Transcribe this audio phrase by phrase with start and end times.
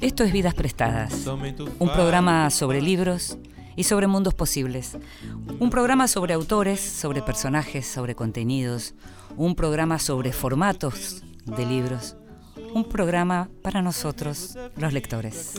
[0.00, 3.36] Esto es Vidas Prestadas, un programa sobre libros
[3.74, 4.96] y sobre mundos posibles.
[5.58, 8.94] Un programa sobre autores, sobre personajes, sobre contenidos.
[9.36, 12.14] Un programa sobre formatos de libros.
[12.74, 15.54] Un programa para nosotros, los lectores.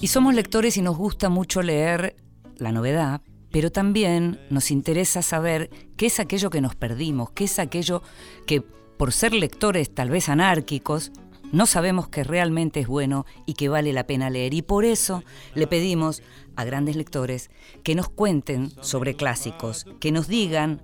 [0.00, 2.14] Y somos lectores y nos gusta mucho leer
[2.58, 3.22] la novedad,
[3.56, 8.02] pero también nos interesa saber qué es aquello que nos perdimos, qué es aquello
[8.46, 11.10] que por ser lectores tal vez anárquicos,
[11.52, 14.52] no sabemos que realmente es bueno y que vale la pena leer.
[14.52, 15.24] Y por eso
[15.54, 16.22] le pedimos
[16.54, 17.48] a grandes lectores
[17.82, 20.82] que nos cuenten sobre clásicos, que nos digan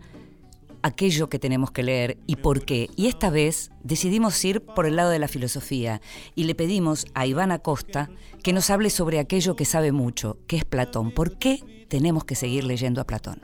[0.81, 2.89] aquello que tenemos que leer y por qué.
[2.97, 6.01] Y esta vez decidimos ir por el lado de la filosofía
[6.35, 8.09] y le pedimos a Iván Acosta
[8.43, 11.11] que nos hable sobre aquello que sabe mucho, que es Platón.
[11.11, 11.63] ¿Por qué
[11.93, 13.43] tenemos que seguir leyendo a Platón?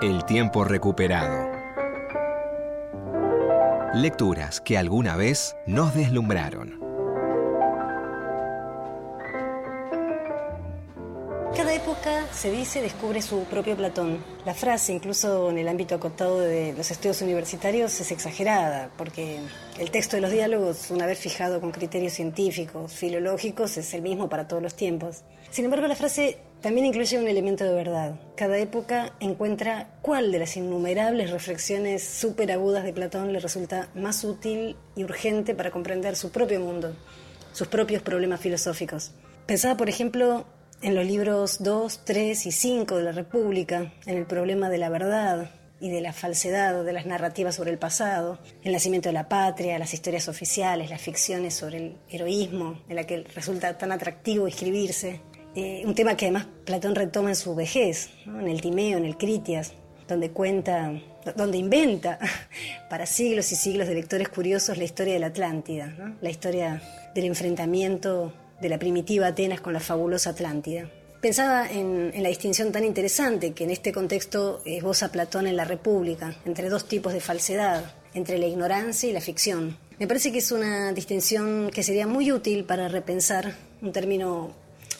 [0.00, 1.50] El tiempo recuperado.
[3.92, 6.77] Lecturas que alguna vez nos deslumbraron.
[11.56, 14.22] Cada época se dice descubre su propio Platón.
[14.44, 19.40] La frase, incluso en el ámbito acotado de los estudios universitarios, es exagerada, porque
[19.78, 24.28] el texto de los diálogos, una vez fijado con criterios científicos, filológicos, es el mismo
[24.28, 25.24] para todos los tiempos.
[25.50, 28.20] Sin embargo, la frase también incluye un elemento de verdad.
[28.36, 34.22] Cada época encuentra cuál de las innumerables reflexiones súper agudas de Platón le resulta más
[34.22, 36.94] útil y urgente para comprender su propio mundo,
[37.52, 39.12] sus propios problemas filosóficos.
[39.46, 40.44] Pensaba, por ejemplo,
[40.80, 44.88] en los libros 2, 3 y 5 de la República, en el problema de la
[44.88, 49.28] verdad y de la falsedad de las narrativas sobre el pasado, el nacimiento de la
[49.28, 54.46] patria, las historias oficiales, las ficciones sobre el heroísmo, en la que resulta tan atractivo
[54.46, 55.20] escribirse.
[55.54, 59.16] Eh, un tema que además Platón retoma en su vejez, en el Timeo, en el
[59.16, 59.72] Critias,
[60.06, 60.92] donde cuenta,
[61.36, 62.18] donde inventa
[62.90, 66.82] para siglos y siglos de lectores curiosos la historia de la Atlántida, la historia
[67.14, 70.90] del enfrentamiento de la primitiva Atenas con la fabulosa Atlántida.
[71.20, 76.36] Pensaba en, la distinción tan interesante que en este contexto esboza Platón en la República,
[76.44, 79.76] entre dos tipos de falsedad, entre la ignorancia y la ficción.
[79.98, 83.52] Me parece que es una distinción que sería muy útil para repensar
[83.82, 84.52] un término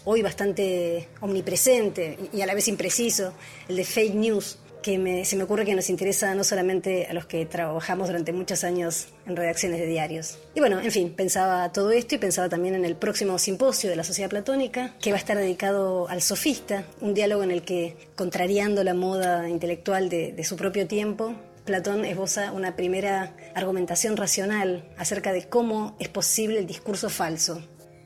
[0.04, 3.32] hoy bastante omnipresente y a la vez impreciso,
[3.68, 4.58] el de fake news,
[4.88, 8.32] que me- se me ocurre que nos interesa no solamente a los que trabajamos durante
[8.32, 10.38] muchos años en redacciones de diarios.
[10.54, 13.96] Y bueno, en fin, pensaba todo esto y pensaba también en el próximo simposio de
[13.96, 17.96] la Sociedad Platónica, que va a estar dedicado al sofista, un diálogo en el que,
[18.16, 21.34] contrariando la moda intelectual de, de su propio tiempo,
[21.66, 27.60] Platón esboza una primera argumentación racional acerca de cómo es posible el discurso falso.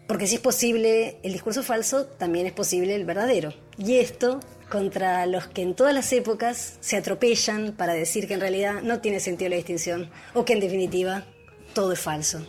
[0.08, 3.54] Porque si es posible el discurso falso, también es posible el verdadero.
[3.78, 4.40] Y esto
[4.72, 9.00] contra los que en todas las épocas se atropellan para decir que en realidad no
[9.00, 11.24] tiene sentido la distinción o que en definitiva
[11.74, 12.40] todo es falso.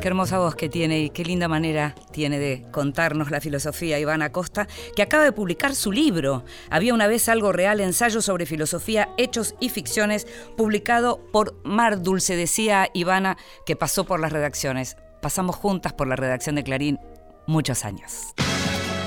[0.00, 4.22] Qué hermosa voz que tiene y qué linda manera tiene de contarnos la filosofía Iván
[4.22, 6.44] Acosta, que acaba de publicar su libro.
[6.70, 12.36] Había una vez algo real, ensayo sobre filosofía, hechos y ficciones, publicado por Mar Dulce,
[12.36, 13.36] decía Ivana,
[13.66, 14.96] que pasó por las redacciones.
[15.20, 16.98] Pasamos juntas por la redacción de Clarín
[17.46, 18.34] muchos años.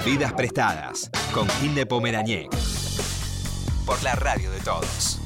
[0.05, 2.49] Vidas prestadas con Hilde Pomerañek.
[3.85, 5.19] Por la radio de todos.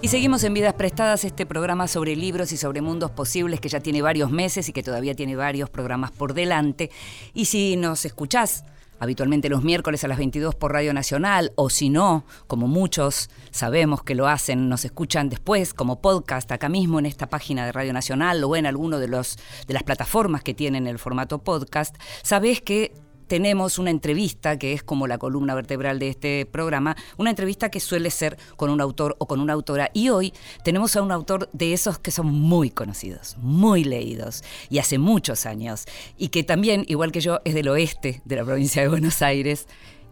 [0.00, 3.80] Y seguimos en Vidas Prestadas, este programa sobre libros y sobre mundos posibles que ya
[3.80, 6.90] tiene varios meses y que todavía tiene varios programas por delante.
[7.34, 8.64] Y si nos escuchás
[8.98, 14.02] habitualmente los miércoles a las 22 por Radio Nacional, o si no, como muchos sabemos
[14.02, 17.92] que lo hacen, nos escuchan después como podcast acá mismo en esta página de Radio
[17.92, 22.60] Nacional o en alguno de, los, de las plataformas que tienen el formato podcast, sabés
[22.60, 22.92] que
[23.26, 27.80] tenemos una entrevista que es como la columna vertebral de este programa, una entrevista que
[27.80, 29.90] suele ser con un autor o con una autora.
[29.92, 30.32] Y hoy
[30.64, 35.46] tenemos a un autor de esos que son muy conocidos, muy leídos, y hace muchos
[35.46, 35.86] años,
[36.16, 39.66] y que también, igual que yo, es del oeste de la provincia de Buenos Aires.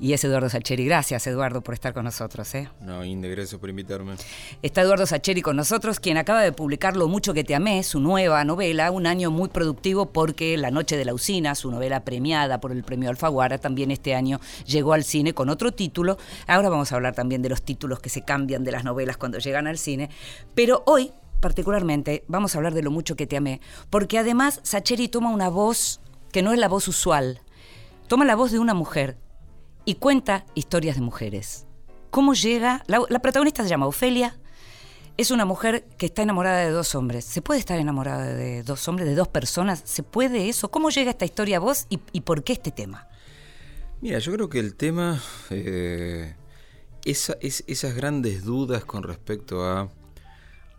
[0.05, 0.85] Y es Eduardo Sacheri.
[0.85, 2.55] Gracias, Eduardo, por estar con nosotros.
[2.55, 2.69] ¿eh?
[2.83, 4.17] No, Inde, gracias por invitarme.
[4.61, 8.01] Está Eduardo Sacheri con nosotros, quien acaba de publicar Lo mucho que te amé, su
[8.01, 12.61] nueva novela, un año muy productivo porque La noche de la usina, su novela premiada
[12.61, 16.19] por el premio Alfaguara, también este año llegó al cine con otro título.
[16.47, 19.39] Ahora vamos a hablar también de los títulos que se cambian de las novelas cuando
[19.39, 20.11] llegan al cine.
[20.55, 25.09] Pero hoy, particularmente, vamos a hablar de Lo mucho que te amé, porque además Sacheri
[25.09, 27.41] toma una voz que no es la voz usual.
[28.07, 29.17] Toma la voz de una mujer
[29.85, 31.67] y cuenta historias de mujeres.
[32.11, 32.83] ¿Cómo llega?
[32.87, 34.37] La, protagonista se llama Ofelia.
[35.17, 37.25] Es una mujer que está enamorada de dos hombres.
[37.25, 39.83] ¿Se puede estar enamorada de dos hombres, de dos personas?
[39.85, 40.71] ¿Se puede eso?
[40.71, 43.09] ¿Cómo llega esta historia a vos y, por qué este tema?
[44.01, 45.21] Mira, yo creo que el tema,
[45.51, 46.35] eh,
[47.05, 49.91] es- esas grandes dudas con respecto a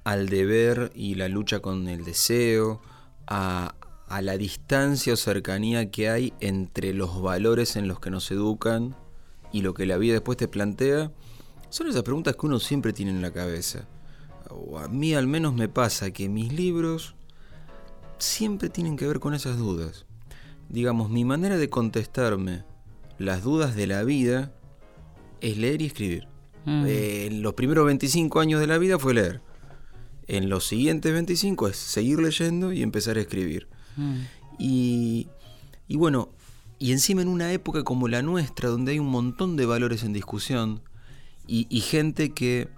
[0.04, 2.80] al deber y la lucha con el deseo,
[3.26, 3.74] a,
[4.08, 8.96] a la distancia o cercanía que hay entre los valores en los que nos educan
[9.52, 11.12] y lo que la vida después te plantea,
[11.70, 13.88] son esas preguntas que uno siempre tiene en la cabeza.
[14.50, 17.16] O a mí al menos me pasa que mis libros
[18.18, 20.06] siempre tienen que ver con esas dudas.
[20.70, 22.64] Digamos, mi manera de contestarme
[23.18, 24.52] las dudas de la vida
[25.42, 26.28] es leer y escribir.
[26.66, 26.86] Mm.
[26.88, 29.42] Eh, en los primeros 25 años de la vida fue leer.
[30.28, 33.68] En los siguientes 25 es seguir leyendo y empezar a escribir.
[34.58, 35.28] Y,
[35.88, 36.30] y bueno,
[36.80, 40.14] y encima en una época como la nuestra, donde hay un montón de valores en
[40.14, 40.82] discusión
[41.48, 42.70] y, gente que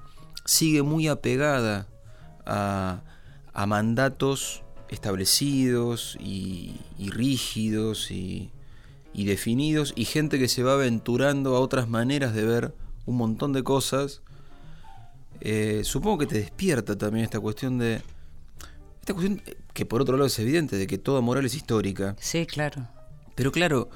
[0.46, 1.88] sigue muy apegada
[2.46, 3.02] a,
[3.54, 8.52] a mandatos establecidos y, rígidos y,
[9.14, 12.76] y definidos, y gente que se va aventurando a otras maneras de ver
[13.06, 14.22] un montón de cosas,
[15.42, 18.02] eh, supongo que te despierta también esta cuestión de...
[19.08, 22.18] Esta cuestión eh, que por otro lado es evidente, de que toda moral es histórica.
[22.20, 22.90] Sí, claro.
[23.36, 23.90] Pero claro,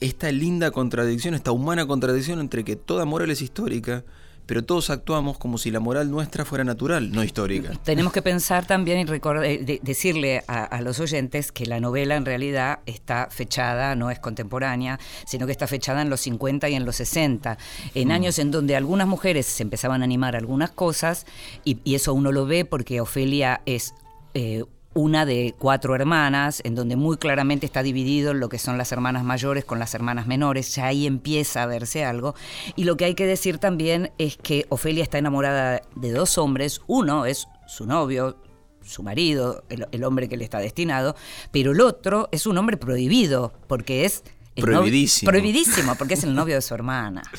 [0.00, 4.02] esta linda contradicción, esta humana contradicción entre que toda moral es histórica,
[4.46, 7.70] pero todos actuamos como si la moral nuestra fuera natural, no histórica.
[7.84, 11.78] Tenemos que pensar también y recordar, eh, de- decirle a, a los oyentes que la
[11.78, 16.68] novela en realidad está fechada, no es contemporánea, sino que está fechada en los 50
[16.68, 17.58] y en los 60,
[17.94, 21.26] en años en donde algunas mujeres se empezaban a animar a algunas cosas,
[21.64, 23.94] y, y eso uno lo ve porque Ofelia es...
[24.36, 28.92] eh, una de cuatro hermanas, en donde muy claramente está dividido lo que son las
[28.92, 32.34] hermanas mayores con las hermanas menores, ya ahí empieza a verse algo.
[32.76, 36.80] Y lo que hay que decir también es que Ofelia está enamorada de dos hombres,
[36.86, 38.36] uno es su novio,
[38.82, 41.14] su marido, el, el hombre que le está destinado,
[41.50, 44.22] pero el otro es un hombre prohibido, porque es...
[44.56, 45.30] novio- Prohibidísimo.
[45.30, 47.22] prohibidísimo, porque es el novio de su hermana.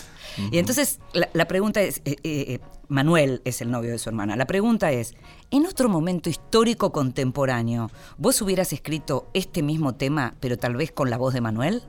[0.51, 4.35] Y entonces la, la pregunta es, eh, eh, Manuel es el novio de su hermana,
[4.35, 5.13] la pregunta es,
[5.51, 11.09] en otro momento histórico contemporáneo, ¿vos hubieras escrito este mismo tema, pero tal vez con
[11.09, 11.83] la voz de Manuel?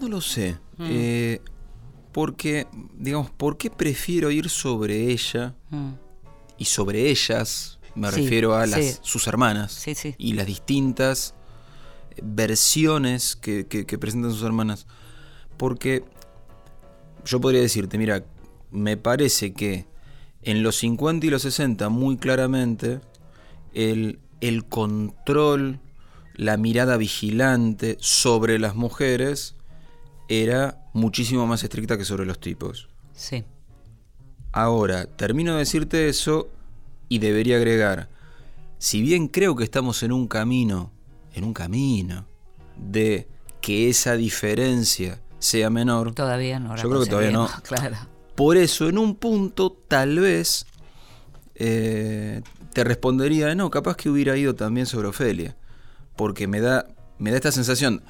[0.00, 0.58] No lo sé.
[0.80, 1.40] eh,
[2.12, 2.66] porque,
[2.98, 5.54] digamos, ¿por qué prefiero ir sobre ella
[6.58, 7.78] y sobre ellas?
[7.94, 8.96] Me Sí, refiero a las, sí.
[9.02, 10.14] sus hermanas Sí, sí.
[10.18, 11.34] y las distintas
[12.22, 14.86] versiones que, que- que presentan sus hermanas.
[15.56, 16.04] Porque
[17.26, 18.24] yo podría decirte, mira,
[18.70, 19.86] me parece que
[20.42, 23.00] en los 50 y los 60 muy claramente
[23.74, 25.80] el, el control,
[26.34, 29.56] la mirada vigilante sobre las mujeres
[30.28, 32.88] era muchísimo más estricta que sobre los tipos.
[33.12, 33.44] Sí.
[34.52, 36.48] Ahora, termino de decirte eso
[37.08, 38.08] y debería agregar,
[38.78, 40.92] si bien creo que estamos en un camino,
[41.34, 42.26] en un camino
[42.76, 43.28] de
[43.60, 46.74] que esa diferencia sea menor, Todavía no.
[46.76, 47.48] la Yo creo que todavía no.
[47.62, 47.96] Claro.
[48.34, 50.66] por eso en un punto tal vez
[51.54, 55.56] eh, te respondería, no, capaz que hubiera ido también sobre Ofelia,
[56.16, 56.86] porque me da,
[57.18, 58.02] me da esta sensación,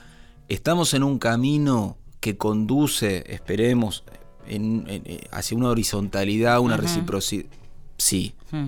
[0.48, 4.04] estamos en un camino que conduce, esperemos,
[4.48, 7.46] en- en- eh, hacia una horizontalidad, una reciprocidad.
[7.98, 8.66] Sí, Mm.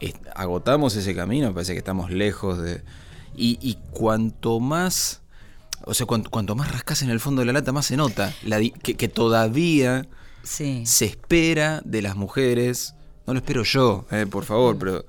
[0.00, 2.82] es- agotamos ese camino, parece que estamos lejos de...
[3.36, 5.22] Y, y cuanto más...
[5.84, 8.34] O sea, cuanto, cuanto más rascas en el fondo de la lata, más se nota
[8.42, 10.06] la que, que todavía
[10.42, 10.82] Sí.
[10.86, 12.94] se espera de las mujeres,
[13.26, 15.04] no lo espero yo, eh, por favor, pero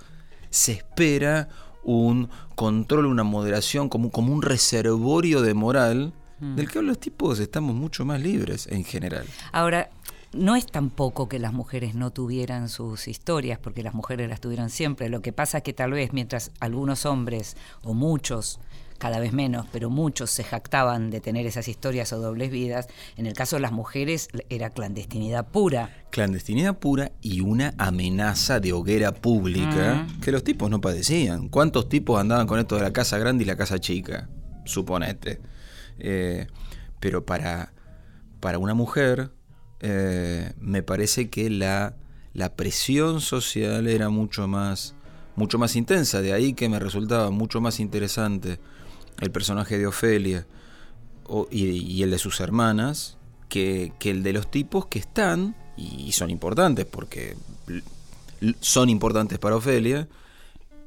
[0.49, 1.47] se espera
[1.83, 7.75] un control, una moderación, como, como un reservorio de moral del que los tipos estamos
[7.75, 9.25] mucho más libres en general.
[9.51, 9.89] Ahora,
[10.31, 14.69] no es tampoco que las mujeres no tuvieran sus historias, porque las mujeres las tuvieron
[14.69, 15.09] siempre.
[15.09, 18.59] Lo que pasa es que tal vez mientras algunos hombres, o muchos,
[18.99, 22.87] cada vez menos, pero muchos se jactaban de tener esas historias o dobles vidas,
[23.17, 26.05] en el caso de las mujeres era clandestinidad pura.
[26.11, 31.47] Clandestinidad pura y una amenaza de hoguera pública que los tipos no padecían.
[31.47, 34.29] ¿Cuántos tipos andaban con esto de la casa grande y la casa chica?
[34.65, 35.39] Suponete.
[35.97, 36.47] Eh,
[36.99, 37.73] pero para,
[38.41, 39.31] para una mujer,
[39.79, 41.95] eh, me parece que la,
[42.33, 44.95] la presión social era mucho más,
[45.37, 46.21] mucho más intensa.
[46.21, 48.59] De ahí que me resultaba mucho más interesante
[49.21, 50.45] el personaje de Ofelia
[51.25, 53.17] o- y, y el de sus hermanas
[53.49, 57.35] que, que el de los tipos que están, y son importantes porque
[58.61, 60.07] son importantes para Ofelia,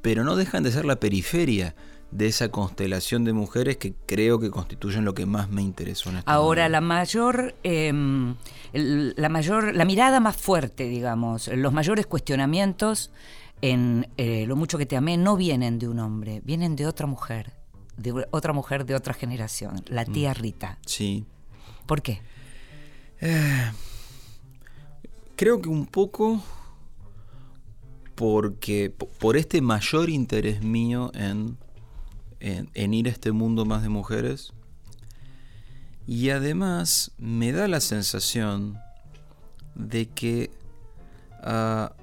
[0.01, 1.75] pero no dejan de ser la periferia
[2.11, 6.17] de esa constelación de mujeres que creo que constituyen lo que más me interesó en
[6.17, 6.69] esta Ahora, novela.
[6.69, 8.35] la mayor, em,
[8.73, 13.11] la mayor, la mirada más fuerte, digamos, los mayores cuestionamientos
[13.61, 17.07] en eh, Lo mucho que te amé no vienen de un hombre, vienen de otra
[17.07, 17.53] mujer,
[17.97, 20.77] de otra mujer de otra generación, la tía Rita.
[20.85, 21.25] Sí.
[21.85, 22.21] ¿Por qué?
[25.35, 26.41] Creo que un poco
[28.15, 31.57] porque po- por este mayor interés mío en,
[32.39, 34.53] en, en ir a este mundo más de mujeres
[36.05, 38.77] y además me da la sensación
[39.75, 40.51] de que
[41.41, 41.93] a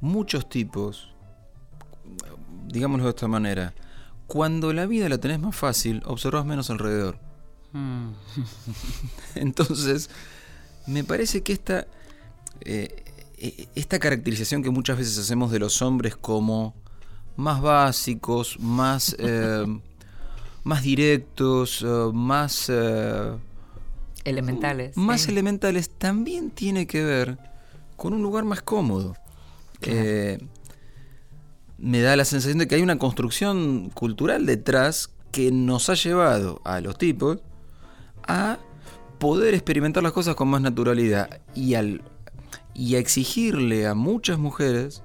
[0.00, 1.08] muchos tipos,
[2.66, 3.72] digámoslo de esta manera,
[4.32, 7.18] cuando la vida la tenés más fácil, observas menos alrededor.
[7.72, 8.12] Mm.
[9.34, 10.08] Entonces,
[10.86, 11.86] me parece que esta,
[12.62, 13.04] eh,
[13.36, 16.74] eh, esta caracterización que muchas veces hacemos de los hombres como
[17.36, 19.66] más básicos, más, eh,
[20.64, 23.36] más directos, eh, más, eh,
[24.24, 24.96] Elementales.
[24.96, 27.36] más elementales, también tiene que ver
[27.98, 29.14] con un lugar más cómodo.
[31.82, 36.62] Me da la sensación de que hay una construcción cultural detrás que nos ha llevado
[36.64, 37.38] a los tipos
[38.22, 38.58] a
[39.18, 42.02] poder experimentar las cosas con más naturalidad y, al,
[42.72, 45.02] y a exigirle a muchas mujeres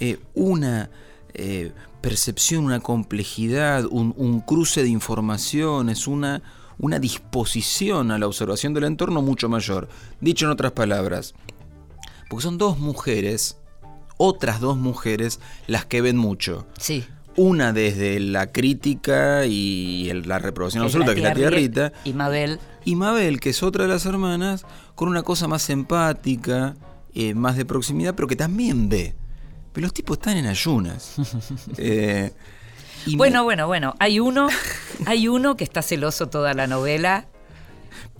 [0.00, 0.88] eh, una
[1.34, 6.42] eh, percepción, una complejidad, un, cruce de informaciones, una,
[6.78, 9.90] una disposición a la observación del entorno mucho mayor.
[10.18, 11.34] Dicho en otras palabras,
[12.30, 13.58] porque son dos mujeres,
[14.24, 16.64] otras dos mujeres, las que ven mucho.
[16.78, 17.04] Sí.
[17.34, 21.92] Una desde la crítica y el- la reprobación absoluta, que es la tía Ri- Rita,
[22.04, 22.60] Y Mabel.
[22.84, 24.64] y Mabel, que es otra de las hermanas,
[24.94, 26.74] con una cosa más empática,
[27.14, 29.14] eh, más de proximidad, pero que también ve.
[29.72, 31.14] Pero los tipos están en ayunas.
[31.78, 32.32] Eh,
[33.06, 33.94] y me- Bueno, bueno, bueno.
[33.98, 34.48] Hay uno,
[35.06, 37.26] hay uno que está celoso toda la novela,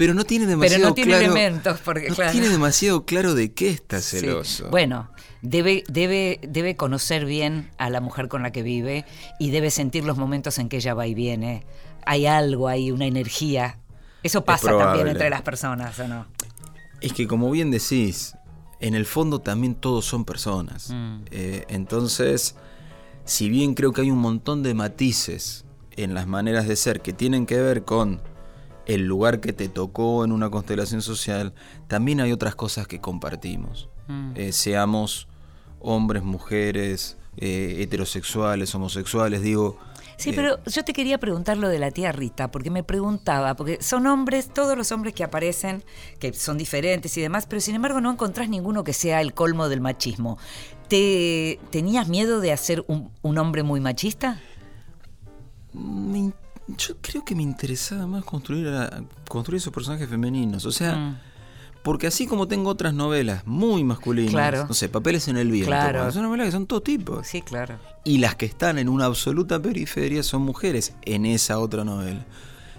[0.03, 1.25] pero no tiene demasiado pero no tiene claro.
[1.27, 2.33] elementos, porque no claro.
[2.33, 4.19] tiene demasiado claro de qué está Sí.
[4.19, 4.69] celoso.
[4.69, 5.09] Bueno,
[5.43, 9.05] debe, debe, debe conocer bien a la mujer con la que vive
[9.39, 11.65] y debe sentir los momentos en que ella va y viene.
[12.05, 13.79] Hay algo ahí, una energía.
[14.25, 16.27] Eso pasa también entre las personas, ¿o no?
[17.01, 18.35] Es que como bien decís,
[18.81, 20.91] en el fondo también todos son personas.
[20.91, 21.19] Mm.
[21.31, 22.57] Eh, entonces,
[23.25, 27.13] si bien creo que hay un montón de matices en las maneras de ser que
[27.13, 28.21] tienen que ver con
[28.87, 31.55] el lugar que te tocó en una constelación social,
[31.87, 33.89] también hay otras cosas que compartimos.
[34.09, 34.33] Mm.
[34.35, 35.29] Eh, seamos
[35.81, 39.79] hombres, mujeres, eh, heterosexuales, homosexuales, digo...
[40.19, 43.55] Sí, eh, pero yo te quería preguntar lo de la tía Rita, porque me preguntaba,
[43.55, 45.83] porque son hombres, todos los hombres que aparecen,
[46.21, 49.69] que son diferentes y demás, pero sin embargo no encontrás ninguno que sea el colmo
[49.69, 50.39] del machismo.
[50.89, 54.41] ¿Te tenías miedo de hacer un, un hombre muy machista?
[55.73, 56.35] me in-
[56.77, 60.65] yo creo que me interesaba más construir, a- construir esos personajes femeninos.
[60.67, 61.19] O sea, Mm.
[61.83, 64.67] porque así como tengo otras novelas muy masculinas, Claro.
[64.69, 66.11] no sé, Papeles en el viento, Claro.
[66.13, 67.27] son novelas que son todo tipos.
[67.27, 67.79] Sí, claro.
[68.05, 72.25] Y las que están en una absoluta periferia son mujeres en esa otra novela.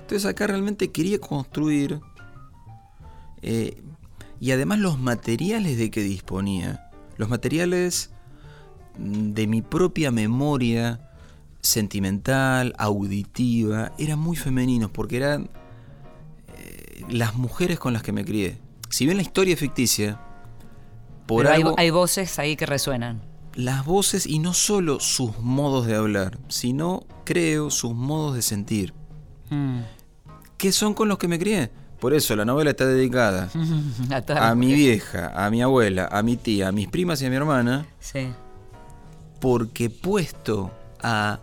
[0.01, 1.99] Entonces acá realmente quería construir,
[3.41, 3.81] eh,
[4.39, 8.09] y además los materiales de que disponía, los materiales
[8.97, 11.09] mm, de mi propia memoria
[11.63, 15.49] sentimental, auditiva, eran muy femeninos porque eran
[16.57, 18.59] eh, las mujeres con las que me crié.
[18.89, 20.19] Si bien la historia es ficticia,
[21.25, 23.21] por Pero hay- algo hay, voces ahí que resuenan.
[23.55, 28.93] las voces y no solo sus modos de hablar, sino creo sus modos de sentir,
[29.49, 29.79] Mm.
[30.57, 31.71] que son con los que me crié.
[31.99, 33.49] Por eso la novela está dedicada
[34.35, 37.29] A a mi vieja, a mi abuela, a mi tía, a mis primas y a
[37.29, 38.27] mi hermana, Sí.
[39.39, 41.39] porque puesto a,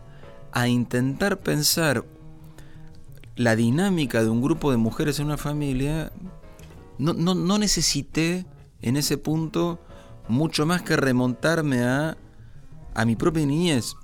[0.52, 2.04] a intentar pensar
[3.36, 6.12] la dinámica de un grupo de mujeres en una familia,
[6.98, 8.44] no, no, no necesité
[8.82, 9.78] en ese punto
[10.28, 12.16] mucho más que remontarme a,
[12.94, 13.94] a mi propia niñez,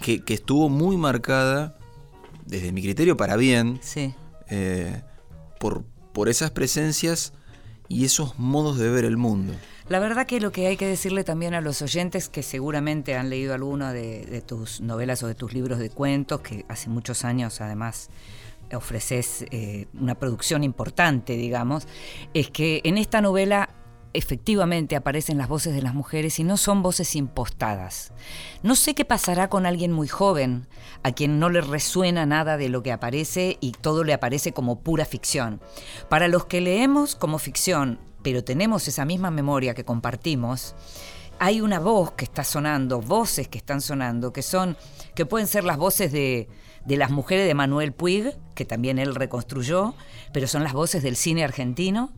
[0.00, 1.76] que, que estuvo muy marcada,
[2.46, 4.14] desde mi criterio para bien, Sí.
[4.48, 5.02] eh,
[5.58, 7.32] por, por esas presencias
[7.88, 9.52] y esos modos de ver el mundo.
[9.90, 13.28] La verdad que lo que hay que decirle también a los oyentes que seguramente han
[13.28, 17.60] leído alguno de, tus novelas o de tus libros de cuentos, que hace muchos años
[17.60, 18.08] además
[18.72, 21.88] ofreces eh, una producción importante, digamos,
[22.34, 23.70] es que en esta novela
[24.12, 28.12] efectivamente aparecen las voces de las mujeres y no son voces impostadas.
[28.62, 30.68] No sé qué pasará con alguien muy joven,
[31.02, 34.82] a quien no le resuena nada de lo que aparece y todo le aparece como
[34.82, 35.60] pura ficción.
[36.08, 40.74] Para los que leemos como ficción, pero tenemos esa misma memoria que compartimos,
[41.38, 44.76] hay una voz que está sonando, voces que están sonando, que son,
[45.14, 46.48] que pueden ser las voces de,
[46.84, 49.94] de las mujeres de Manuel Puig, que también él reconstruyó,
[50.32, 52.12] pero son las voces del cine argentino,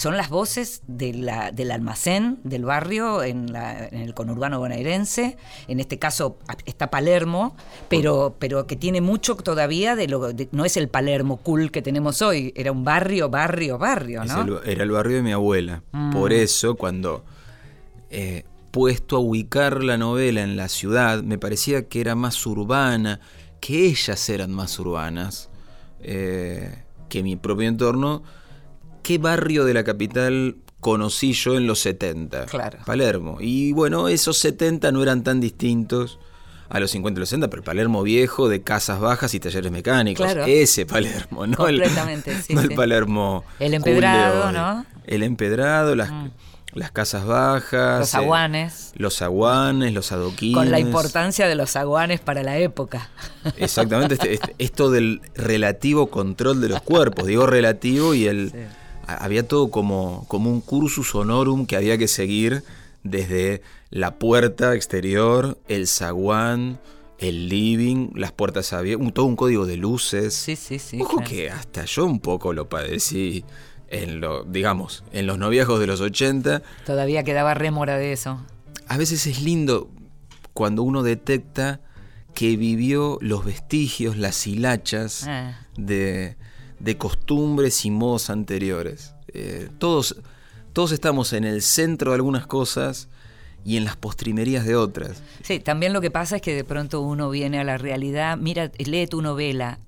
[0.00, 5.36] son las voces de la, del almacén del barrio en, la- en el conurbano bonaerense.
[5.68, 7.54] En este caso está Palermo,
[7.90, 10.32] pero, pero que tiene mucho todavía de lo.
[10.32, 14.40] de- no es el Palermo cool que tenemos hoy, era un barrio, barrio, barrio, ¿no?
[14.42, 15.82] el- era el barrio de mi abuela.
[15.92, 16.12] Mm.
[16.12, 17.22] Por eso, cuando
[18.08, 23.20] eh, puesto a ubicar la novela en la ciudad, me parecía que era más urbana,
[23.60, 25.50] que ellas eran más urbanas
[26.02, 28.22] eh, que mi propio entorno.
[29.02, 32.46] ¿Qué barrio de la capital conocí yo en los 70?
[32.46, 32.78] Claro.
[32.86, 33.38] Palermo.
[33.40, 36.18] Y bueno, esos 70 no eran tan distintos
[36.68, 39.72] a los 50 y los 60, pero el Palermo viejo de casas bajas y talleres
[39.72, 40.24] mecánicos.
[40.24, 40.44] Claro.
[40.46, 41.66] Ese Palermo, ¿no?
[41.66, 42.68] El- Completamente, sí, no sí.
[42.70, 43.44] el Palermo.
[43.58, 44.74] El empedrado, Julio, ¿no?
[44.80, 44.84] Mm.
[45.06, 46.12] El empedrado, las,
[46.72, 47.98] las casas bajas.
[47.98, 48.92] Los eh, aguanes.
[48.94, 50.56] los aguanes, los adoquines.
[50.56, 53.10] Con la importancia de los aguanes para la época.
[53.56, 57.26] Exactamente, este- este- esto del relativo control de los cuerpos.
[57.26, 58.52] Digo relativo y el.
[59.16, 62.62] Había todo como, como un cursus honorum que había que seguir
[63.02, 66.78] desde la puerta exterior, el zaguán,
[67.18, 70.34] el living, las puertas abiertas, un- todo un código de luces.
[70.34, 71.00] Sí, sí, sí.
[71.00, 71.30] Ojo claro.
[71.30, 73.44] que hasta yo un poco lo padecí
[73.88, 76.62] en lo, digamos, en los noviazgos de los 80.
[76.86, 78.40] Todavía quedaba rémora de eso.
[78.86, 79.90] A veces es lindo
[80.54, 81.80] cuando uno detecta
[82.34, 85.66] que vivió los vestigios, las hilachas Ah.
[85.76, 86.36] de,
[86.80, 89.14] de costumbres y modos anteriores.
[89.32, 90.16] Eh, todos,
[90.72, 93.08] todos estamos en el centro de algunas cosas
[93.64, 95.22] y en las postrimerías de otras.
[95.42, 98.70] Sí, también lo que pasa es que de pronto uno viene a la realidad, mira,
[98.78, 99.78] lee tu novela,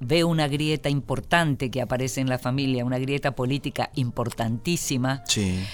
[0.00, 5.64] ve una grieta importante que aparece en la familia, una grieta política importantísima, Sí.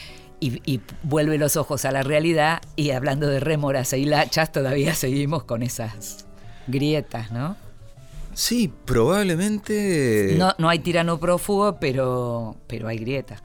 [0.41, 4.95] y, y vuelve los ojos a la realidad, y hablando de rémoras e hilachas, todavía
[4.95, 6.27] seguimos con esas
[6.67, 7.57] grietas, ¿no?
[8.39, 10.37] Sí, probablemente...
[10.39, 13.43] No, no hay tirano prófugo, pero, pero hay grieta.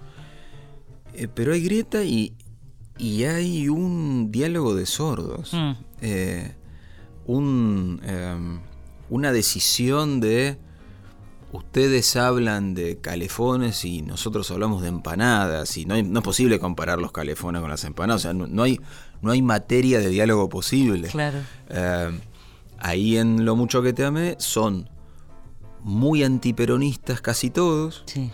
[1.15, 2.33] Eh, pero hay grieta y,
[2.99, 5.51] y hay un diálogo de sordos.
[5.53, 5.71] Mm.
[6.01, 6.55] Eh,
[7.25, 8.59] un, em,
[9.09, 10.57] una decisión de
[11.51, 16.59] ustedes hablan de calefones y nosotros hablamos de empanadas y no, hay- no es posible
[16.59, 18.21] comparar los calefones con las empanadas.
[18.21, 18.79] O sea, no, no hay,
[19.23, 21.07] no hay materia de diálogo posible.
[21.07, 21.39] Claro.
[21.69, 22.11] Eh,
[22.83, 24.89] ahí en Lo mucho que te amé son
[25.81, 28.29] muy antiperonistas casi todos Sí.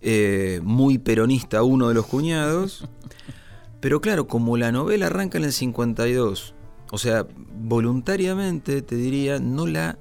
[0.00, 2.88] eh, muy peronista uno de los cuñados.
[3.80, 6.54] Pero claro, como la novela arranca en el 52,
[6.90, 7.26] o sea,
[7.56, 9.98] voluntariamente te diría, no la,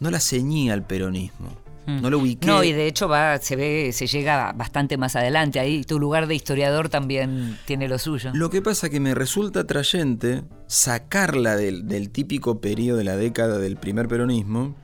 [0.00, 1.50] no la ceñía al peronismo.
[1.88, 2.46] No la ubiqué.
[2.46, 2.50] Mm.
[2.50, 5.58] No, y de hecho va, se ve, se llega bastante más adelante.
[5.58, 8.30] Ahí tu lugar de historiador también tiene lo suyo.
[8.34, 13.58] Lo que pasa que me resulta atrayente sacarla del, del típico periodo de la década
[13.58, 14.76] del primer peronismo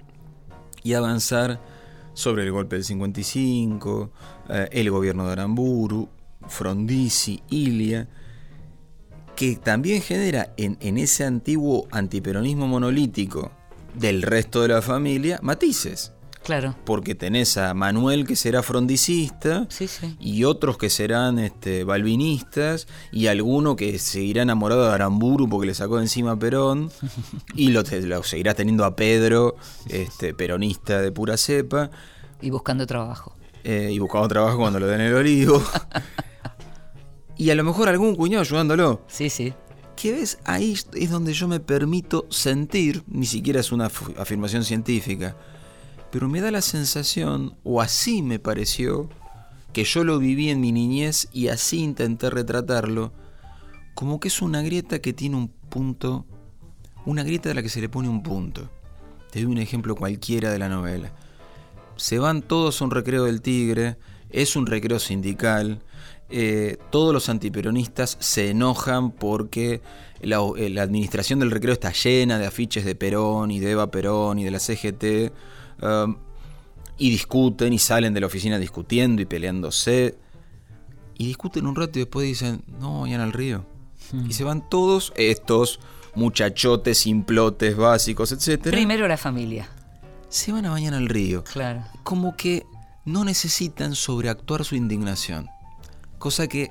[0.83, 1.61] y avanzar
[2.15, 4.11] sobre el golpe del 55,
[4.49, 6.09] eh, el gobierno de Aramburu,
[6.49, 8.09] Frondizi, Ilia,
[9.37, 13.51] que también genera en, en ese antiguo antiperonismo monolítico
[13.95, 16.14] del resto de la familia matices.
[16.45, 16.75] Claro.
[16.85, 20.15] Porque tenés a Manuel que será frondicista, Sí, sí.
[20.21, 25.75] y otros que serán este, balvinistas, y alguno que seguirá enamorado de Aramburu porque le
[25.75, 26.91] sacó de encima a Perón,
[27.55, 29.57] y lo, lo seguirá teniendo a Pedro,
[29.89, 31.91] este, peronista de pura cepa,
[32.43, 33.35] Y buscando trabajo.
[33.65, 35.63] eh, y buscando trabajo cuando lo den el olivo.
[37.37, 39.03] y a lo mejor algún cuñado ayudándolo.
[39.09, 39.55] Sí, sí.
[39.97, 44.65] Que ves, ahí es donde yo me permito sentir, ni siquiera es una af- afirmación
[44.65, 45.37] científica,
[46.15, 49.09] pero me da la sensación, o así me pareció,
[49.73, 53.13] que yo lo viví en mi niñez y así intenté retratarlo,
[53.97, 56.25] como que es una grieta que tiene un punto,
[57.05, 58.71] una grieta de la que se le pone un punto.
[59.33, 61.13] Te doy un ejemplo cualquiera de la novela.
[61.97, 63.97] Se van todos a un recreo del Tigre,
[64.31, 65.83] es un recreo sindical,
[66.31, 69.83] eh, todos los antiperonistas se enojan porque
[70.21, 73.91] la, eh, la administración del recreo está llena de afiches de Perón y de Eva
[73.91, 75.33] Perón y de la CGT,
[75.83, 76.17] um,
[76.99, 80.17] y discuten y salen de la oficina discutiendo y peleándose,
[81.17, 83.65] y discuten un rato y después dicen, no, vayan al río.
[84.29, 85.81] Y se van todos estos
[86.15, 89.69] muchachotes, simplotes, básicos, etcétera Primero la familia.
[90.29, 91.43] se van a bañar al río.
[91.45, 91.85] Claro.
[92.03, 92.65] Como que
[93.05, 95.49] no necesitan sobreactuar su indignación.
[96.19, 96.71] Cosa que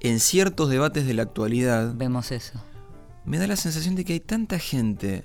[0.00, 2.60] en ciertos debates de la actualidad Vemos eso.
[3.24, 5.24] me da la sensación de que hay tanta gente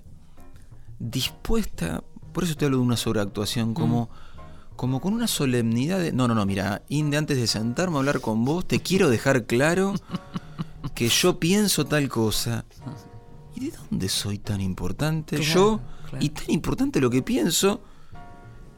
[1.00, 4.10] dispuesta, por eso te hablo de una sobreactuación, como,
[4.76, 8.20] como con una solemnidad de, no, no, no, mira, Inde, antes de sentarme a hablar
[8.20, 9.94] con vos, te quiero dejar claro
[10.96, 12.66] que yo pienso tal cosa.
[13.56, 15.40] ¿Y de dónde soy tan importante?
[15.40, 15.80] yo,
[16.20, 17.82] y tan importante lo que pienso,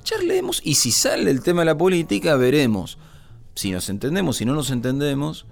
[0.04, 0.62] charlemos.
[0.64, 2.98] Y si sale el tema de la política, veremos.
[3.56, 5.46] Si nos entendemos, si no nos entendemos.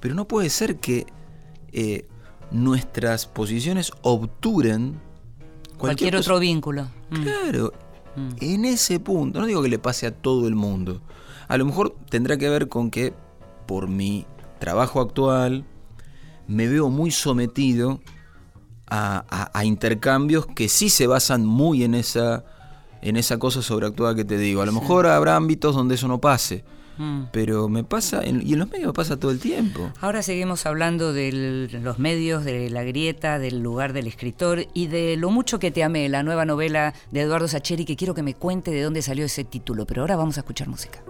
[0.00, 1.06] Pero no puede ser que
[1.72, 2.06] eh,
[2.50, 5.00] nuestras posiciones obturen
[5.78, 6.88] cualquier, otro vínculo.
[7.10, 7.22] Mm.
[7.22, 7.72] Claro,
[8.16, 8.30] mm.
[8.40, 11.00] en ese punto, no digo que le pase a todo el mundo.
[11.48, 13.14] A lo mejor tendrá que ver con que
[13.66, 14.26] por mi
[14.58, 15.64] trabajo actual
[16.48, 18.00] me veo muy sometido
[18.88, 22.44] a, intercambios que sí se basan muy en esa,
[23.02, 24.62] en esa cosa sobreactuada que te digo.
[24.62, 26.64] A lo mejor habrá ámbitos donde eso no pase.
[26.98, 27.24] Mm.
[27.32, 29.90] Pero me pasa, y en los medios me pasa todo el tiempo.
[30.00, 35.16] Ahora seguimos hablando de los medios, de la grieta, del lugar del escritor y de
[35.16, 38.34] lo mucho que te amé, la nueva novela de Eduardo Sacheri, que quiero que me
[38.34, 39.86] cuente de dónde salió ese título.
[39.86, 41.02] Pero ahora vamos a escuchar música.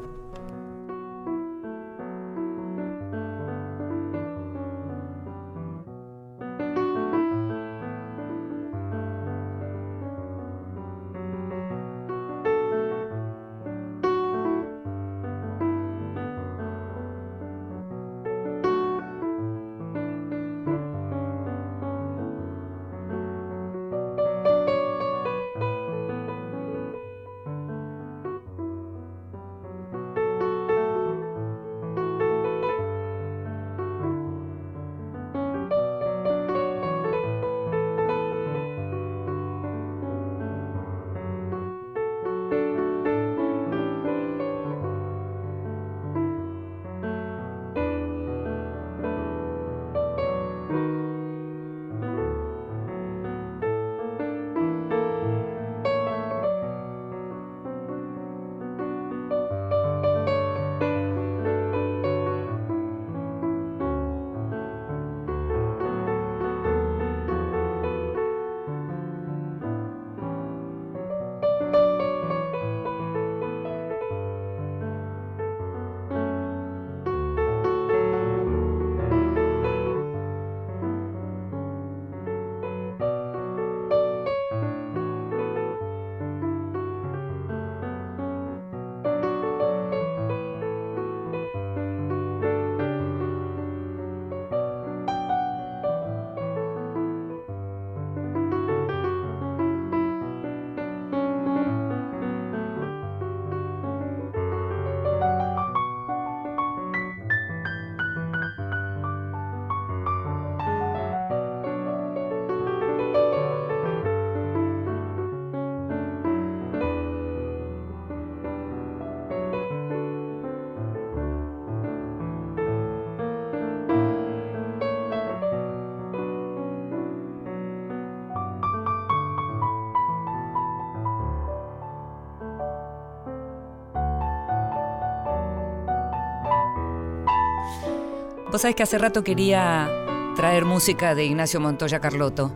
[138.57, 139.87] Vos sabés que hace rato quería
[140.35, 142.55] traer música de Ignacio Montoya Carlotto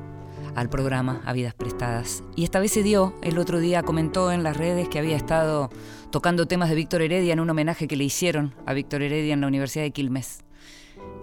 [0.55, 2.25] al programa A Vidas Prestadas.
[2.35, 5.69] Y esta vez se dio, el otro día comentó en las redes que había estado
[6.11, 9.43] tocando temas de Víctor Heredia en un homenaje que le hicieron a Víctor Heredia en
[9.43, 10.43] la Universidad de Quilmes.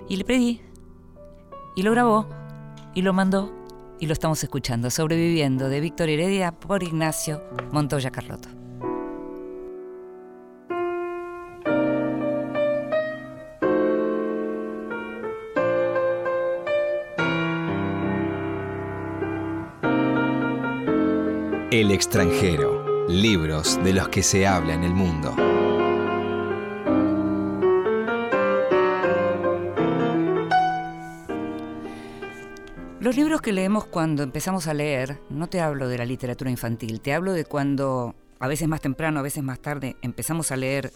[0.10, 0.62] Y le pedí,
[1.76, 2.30] y lo grabó,
[2.94, 3.52] y lo mandó,
[4.00, 8.57] y lo estamos escuchando, sobreviviendo de Víctor Heredia por Ignacio Montoya Carlotto.
[21.88, 23.08] El extranjero.
[23.08, 25.34] Libros de los que se habla en el mundo.
[33.00, 37.00] Los libros que leemos cuando empezamos a leer, no te hablo de la literatura infantil,
[37.00, 40.91] te hablo de cuando, a veces más temprano, a veces más tarde, empezamos a leer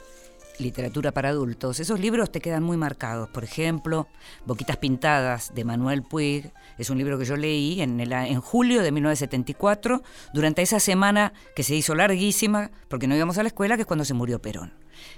[0.59, 3.29] literatura para adultos, esos libros te quedan muy marcados.
[3.29, 4.07] Por ejemplo,
[4.45, 8.91] Boquitas Pintadas de Manuel Puig es un libro que yo leí en, en julio de
[8.91, 13.81] 1974, durante esa semana que se hizo larguísima, porque no íbamos a la escuela, que
[13.81, 14.73] es cuando se murió Perón,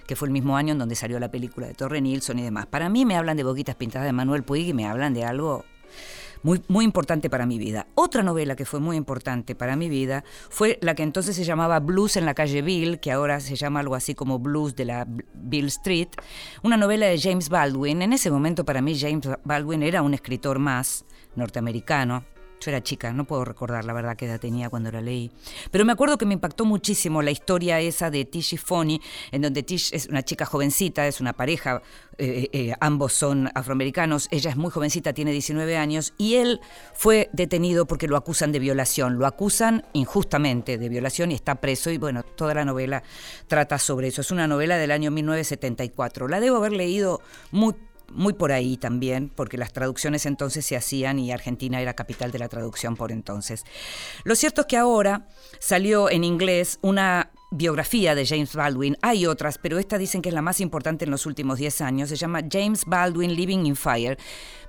[0.08, 2.67] que fue el mismo año en donde salió la película de Torre Nilsson y demás.
[2.67, 5.65] Para mí me hablan de Boquitas Pintadas de Manuel Puig y me hablan de algo
[6.43, 7.88] muy, importante para mi vida.
[7.95, 11.79] Otra novela que fue muy importante para mi vida fue la que entonces se llamaba
[11.79, 15.08] Blues en la calle Bill, que ahora se llama algo así como Blues de la
[15.34, 16.10] Bill Street,
[16.62, 18.01] una novela de James Baldwin.
[18.01, 22.25] En ese momento para mí James Baldwin era un escritor más norteamericano,
[22.63, 25.32] Yo era chica, no puedo recordar la verdad qué edad tenía cuando la leí.
[25.69, 29.41] Pero me acuerdo que me impactó muchísimo la historia esa de Tish y Fonny, en
[29.41, 31.82] donde Tish es una chica jovencita, es una pareja,
[32.17, 36.62] eh, eh, ambos son afroamericanos, ella es muy jovencita, tiene 19 años, y él
[36.93, 39.19] fue detenido porque lo acusan de violación.
[39.19, 43.04] Lo acusan injustamente de violación y está preso, y bueno, toda la novela
[43.47, 44.21] trata sobre eso.
[44.21, 46.30] Es una novela del año 1974.
[46.30, 47.21] La debo haber leído
[47.52, 47.76] muy
[48.13, 52.39] muy por ahí también, porque las traducciones entonces se hacían y Argentina era capital de
[52.39, 53.63] la traducción por entonces.
[54.23, 55.28] Lo cierto es que ahora
[55.60, 58.97] salió en inglés una biografía de James Baldwin.
[59.02, 62.10] Hay otras, pero esta dicen que es la más importante en los últimos 10 años.
[62.10, 64.17] Se llama James Baldwin Living in Fire.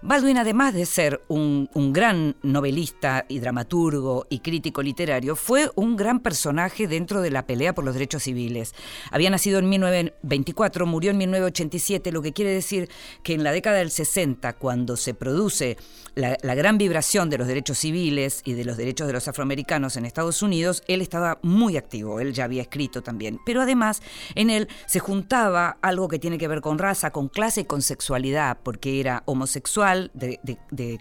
[0.07, 6.21] Baldwin, además de ser un, gran novelista y dramaturgo y crítico literario, fue un gran
[6.21, 8.75] personaje dentro de la pelea por los derechos civiles.
[9.11, 12.91] Había nacido en 1924, murió en 1987, lo que quiere decir
[13.23, 15.79] que en la década del 60, cuando se produce
[16.15, 20.05] la, gran vibración de los derechos civiles y de los derechos de los afroamericanos en
[20.05, 23.41] Estados Unidos, él estaba muy activo, él ya había escrito también.
[23.47, 24.03] Pero además,
[24.35, 27.81] en él se juntaba algo que tiene que ver con raza, con clase y con
[27.81, 30.99] sexualidad, porque era homosexual de,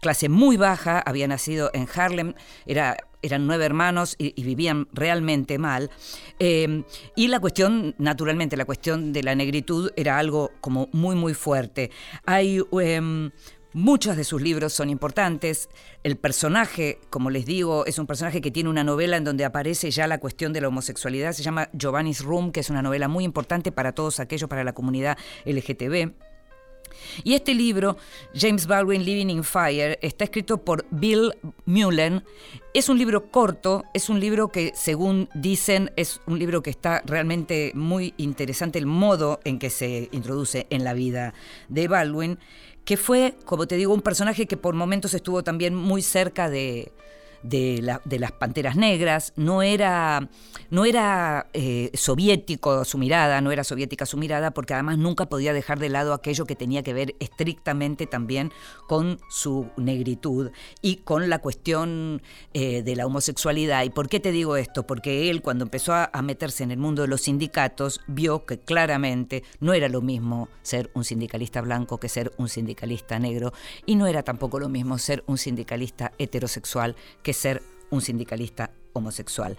[0.00, 2.34] clase muy baja, había nacido en Harlem,
[2.66, 5.90] era eran nueve hermanos y, vivían realmente mal.
[6.38, 6.84] Eh,
[7.16, 11.90] y la cuestión, naturalmente, la cuestión de la negritud era algo como muy, muy fuerte.
[12.26, 13.30] Hay em,
[13.76, 15.68] Muchos de sus libros son importantes.
[16.04, 19.90] El personaje, como les digo, es un personaje que tiene una novela en donde aparece
[19.90, 21.32] ya la cuestión de la homosexualidad.
[21.32, 24.74] Se llama Giovanni's Room, que es una novela muy importante para todos aquellos, para la
[24.74, 26.12] comunidad LGTB.
[27.22, 27.96] Y este libro,
[28.34, 31.32] James Baldwin Living in Fire, está escrito por Bill
[31.66, 32.24] Mullen.
[32.72, 37.02] Es un libro corto, es un libro que, según dicen, es un libro que está
[37.06, 41.34] realmente muy interesante el modo en que se introduce en la vida
[41.68, 42.38] de Baldwin,
[42.84, 46.92] que fue, como te digo, un personaje que por momentos estuvo también muy cerca de,
[47.44, 50.28] de, las Panteras Negras, no era,
[50.70, 55.52] no era eh, soviético su mirada, no era soviética su mirada, porque además nunca podía
[55.52, 58.50] dejar de lado aquello que tenía que ver estrictamente también
[58.88, 62.22] con su negritud y con la cuestión
[62.54, 63.84] eh, de la homosexualidad.
[63.84, 64.86] ¿Y por qué te digo esto?
[64.86, 68.58] Porque él cuando empezó a, a meterse en el mundo de los sindicatos vio que
[68.58, 73.52] claramente no era lo mismo ser un sindicalista blanco que ser un sindicalista negro
[73.84, 79.56] y no era tampoco lo mismo ser un sindicalista heterosexual que ser un sindicalista homosexual.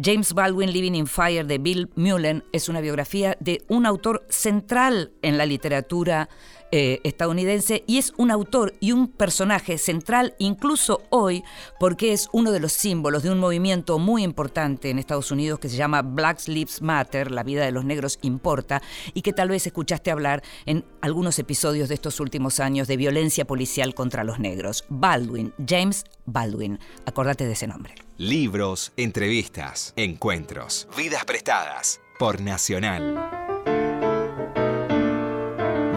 [0.00, 5.12] James Baldwin Living in Fire de Bill Mullen es una biografía de un autor central
[5.22, 6.28] en la literatura
[6.70, 11.42] eh, estadounidense y es un autor y un personaje central incluso hoy
[11.80, 15.68] porque es uno de los símbolos de un movimiento muy importante en Estados Unidos que
[15.68, 18.82] se llama Black Lives Matter, la vida de los negros importa,
[19.14, 23.46] y que tal vez escuchaste hablar en algunos episodios de estos últimos años de violencia
[23.46, 24.84] policial contra los negros.
[24.88, 27.94] Baldwin, James Baldwin, acordate de ese nombre.
[28.18, 33.57] Libros, entrevistas, encuentros, vidas prestadas por Nacional.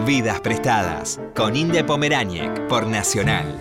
[0.06, 3.56] Vidas Prestadas con Inde Pomeráñez por Nacional.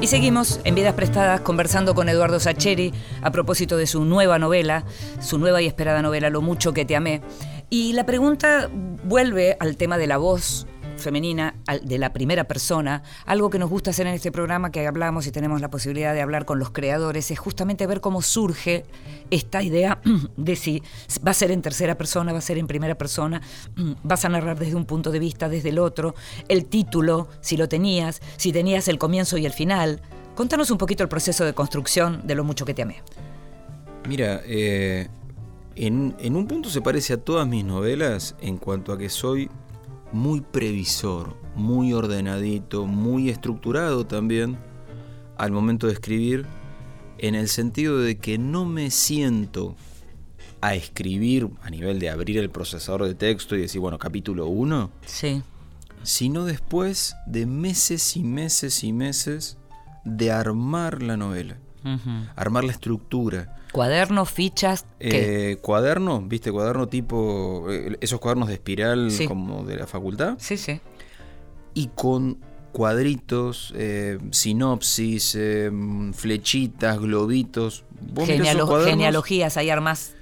[0.00, 4.84] Y seguimos en Vidas Prestadas conversando con Eduardo Sacheri a propósito de su nueva novela,
[5.20, 7.22] su nueva y esperada novela Lo mucho que te amé.
[7.70, 8.68] Y la pregunta
[9.04, 10.66] vuelve al tema de la voz
[10.98, 15.26] femenina de la primera persona, algo que nos gusta hacer en este programa que hablamos
[15.26, 18.84] y tenemos la posibilidad de hablar con los creadores, es justamente ver cómo surge
[19.30, 20.00] esta idea
[20.36, 20.82] de si
[21.26, 23.40] va a ser en tercera persona, va a ser en primera persona,
[24.02, 26.14] vas a narrar desde un punto de vista, desde el otro,
[26.48, 30.00] el título, si lo tenías, si tenías el comienzo y el final.
[30.34, 33.02] Contanos un poquito el proceso de construcción de lo mucho que te amé.
[34.08, 35.08] Mira, eh,
[35.74, 39.50] en, en un punto se parece a todas mis novelas en cuanto a que soy
[40.12, 44.58] muy previsor, muy ordenadito, muy estructurado también
[45.36, 46.46] al momento de escribir,
[47.18, 49.76] en el sentido de que no me siento
[50.60, 54.90] a escribir a nivel de abrir el procesador de texto y decir, bueno, capítulo 1.
[55.06, 55.42] Sí.
[56.02, 59.58] Sino después de meses y meses y meses
[60.04, 61.58] de armar la novela,
[62.36, 64.86] armar la estructura, Cuadernos, fichas.
[64.98, 65.52] ¿qué?
[65.52, 66.50] Eh, cuaderno, ¿viste?
[66.50, 67.66] Cuaderno tipo.
[67.70, 70.36] Eh, esos cuadernos de espiral como de la facultad.
[70.38, 70.80] Sí, sí.
[71.74, 72.38] Y con
[72.72, 75.38] cuadritos, eh, sinopsis,
[76.14, 77.84] flechitas, globitos.
[78.24, 80.14] genealogías, ahí armas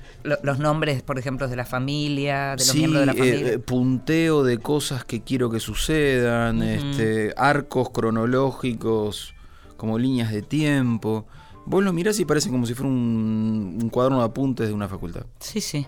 [0.42, 3.58] los nombres, por ejemplo, de la familia, de los miembros de la familia.
[3.60, 9.34] punteo de cosas que quiero que sucedan, este, arcos cronológicos,
[9.76, 11.26] como líneas de tiempo.
[11.66, 15.26] Vos lo mirás y parece como si fuera un, cuaderno de apuntes de una facultad.
[15.40, 15.86] Sí, sí.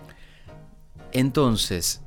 [1.11, 2.01] Entonces,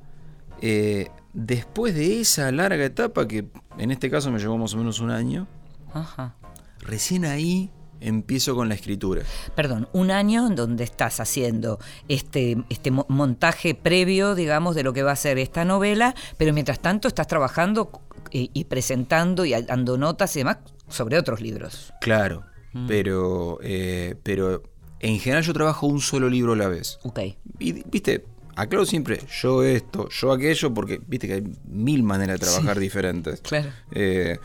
[0.60, 3.46] eh, después de esa larga etapa, que
[3.78, 5.46] en este caso me llevó más o menos un año,
[5.92, 6.36] Ajá.
[6.80, 9.22] recién ahí empiezo con la escritura.
[9.54, 14.92] Perdón, un año en donde estás haciendo este, este mo- montaje previo, digamos, de lo
[14.92, 17.90] que va a ser esta novela, pero mientras tanto estás trabajando
[18.30, 20.58] y, y presentando y dando notas y demás
[20.88, 21.92] sobre otros libros.
[22.00, 22.86] Claro, Mm.
[22.86, 24.62] pero, eh, pero
[25.00, 26.98] en general yo trabajo un solo libro a la vez.
[27.02, 27.20] Ok.
[27.58, 28.24] Y viste,
[28.56, 33.40] aclaro siempre, yo esto, yo aquello, porque viste que hay mil maneras de trabajar diferentes.
[33.40, 33.70] Claro.
[33.90, 34.38] Eh,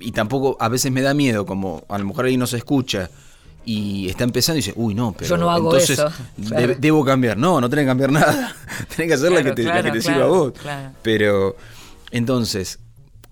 [0.00, 3.10] y tampoco, a veces me da miedo, como a lo mejor alguien no se escucha
[3.64, 6.10] y está empezando y dice, uy, no, pero Yo no hago entonces eso".
[6.36, 7.36] de- debo cambiar.
[7.36, 8.54] No, no tenés que cambiar nada.
[8.96, 10.52] tenés que hacer la que te, la que te sirva a vos.
[10.52, 10.92] claro.
[11.02, 11.56] Pero,
[12.10, 12.78] entonces,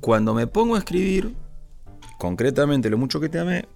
[0.01, 1.33] cuando me pongo a escribir,
[2.18, 3.66] concretamente lo mucho que te amé,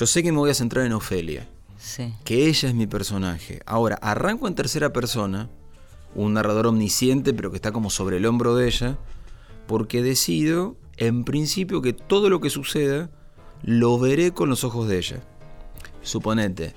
[0.00, 1.46] yo sé que me voy a centrar en Ofelia
[1.78, 2.14] Sí.
[2.24, 3.60] que ella es mi personaje.
[3.66, 5.50] Ahora, arranco en tercera persona,
[6.14, 8.96] un narrador omnisciente, pero que está como sobre el hombro de ella,
[9.66, 13.10] porque decido, en principio, que todo lo que suceda
[13.62, 15.22] lo veré con los ojos de ella.
[16.02, 16.72] Suponete,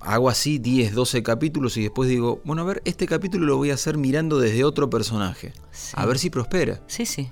[0.00, 3.70] hago así 10, 12 capítulos y después digo, bueno, a ver, este capítulo lo voy
[3.70, 5.92] a hacer mirando desde otro personaje, Sí.
[5.94, 6.80] a ver si prospera.
[6.88, 7.30] Sí, sí.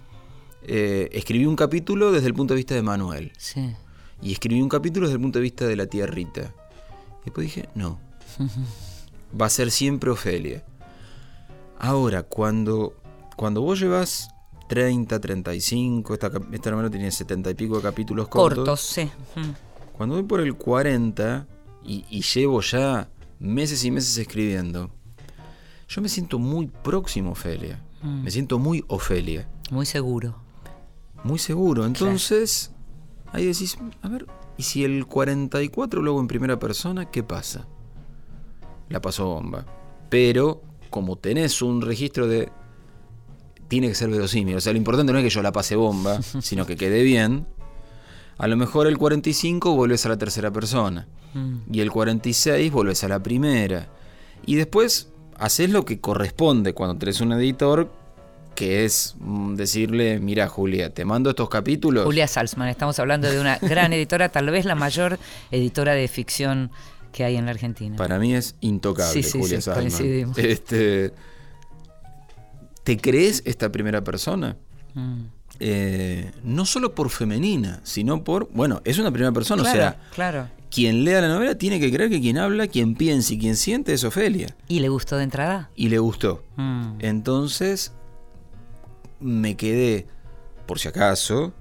[0.62, 3.32] Eh, escribí un capítulo desde el punto de vista de Manuel.
[3.38, 3.74] Sí.
[4.20, 6.54] Y escribí un capítulo desde el punto de vista de la tía Rita.
[7.24, 8.00] Después dije, no.
[9.40, 10.64] Va a ser siempre Ofelia.
[11.78, 12.94] Ahora, cuando,
[13.36, 14.30] cuando vos llevas
[14.68, 18.58] 30, 35, esta, esta novela tiene 70 y pico de capítulos cortos.
[18.58, 19.10] Cortos, sí.
[19.36, 19.96] Mm.
[19.96, 21.46] Cuando voy por el 40
[21.84, 24.90] y, y llevo ya meses y meses escribiendo,
[25.88, 27.82] yo me siento muy próximo a Ofelia.
[28.02, 29.48] Me siento muy Ofelia.
[29.70, 30.36] Muy seguro.
[31.24, 31.84] Muy seguro.
[31.84, 32.70] Entonces,
[33.32, 37.66] ahí decís, a ver, ¿y si el 44 lo hago en primera persona, qué pasa?
[38.88, 39.66] La pasó bomba.
[40.08, 42.50] Pero, como tenés un registro de.
[43.68, 44.56] Tiene que ser verosímil.
[44.56, 47.46] O sea, lo importante no es que yo la pase bomba, sino que quede bien.
[48.38, 51.08] A lo mejor el 45 volvés a la tercera persona.
[51.70, 53.88] Y el 46 volvés a la primera.
[54.46, 57.92] Y después haces lo que corresponde cuando tenés un editor,
[58.58, 62.04] que es mm, decirle, mira Julia, te mando estos capítulos.
[62.04, 65.20] Julia Salzman, estamos hablando de una gran editora, tal vez la mayor
[65.52, 66.72] editora de ficción
[67.12, 67.94] que hay en la Argentina.
[67.96, 69.82] Para mí es intocable, Sí, sí, Julia sí, Salman.
[69.84, 70.38] coincidimos.
[70.38, 71.12] Este,
[72.82, 74.56] ¿Te crees esta primera persona?
[74.94, 75.20] Mm.
[75.60, 78.48] Eh, no solo por femenina, sino por.
[78.50, 80.48] Bueno, es una primera persona, Claro, o sea, claro.
[80.68, 83.92] quien lea la novela tiene que creer que quien habla, quien piensa y quien siente
[83.92, 84.56] es Ofelia.
[84.66, 85.70] ¿Y le gustó de entrada?
[85.76, 86.42] Y le gustó.
[86.56, 86.94] Mm.
[86.98, 87.92] Entonces
[89.20, 90.06] me quedé,
[90.66, 91.52] por si acaso,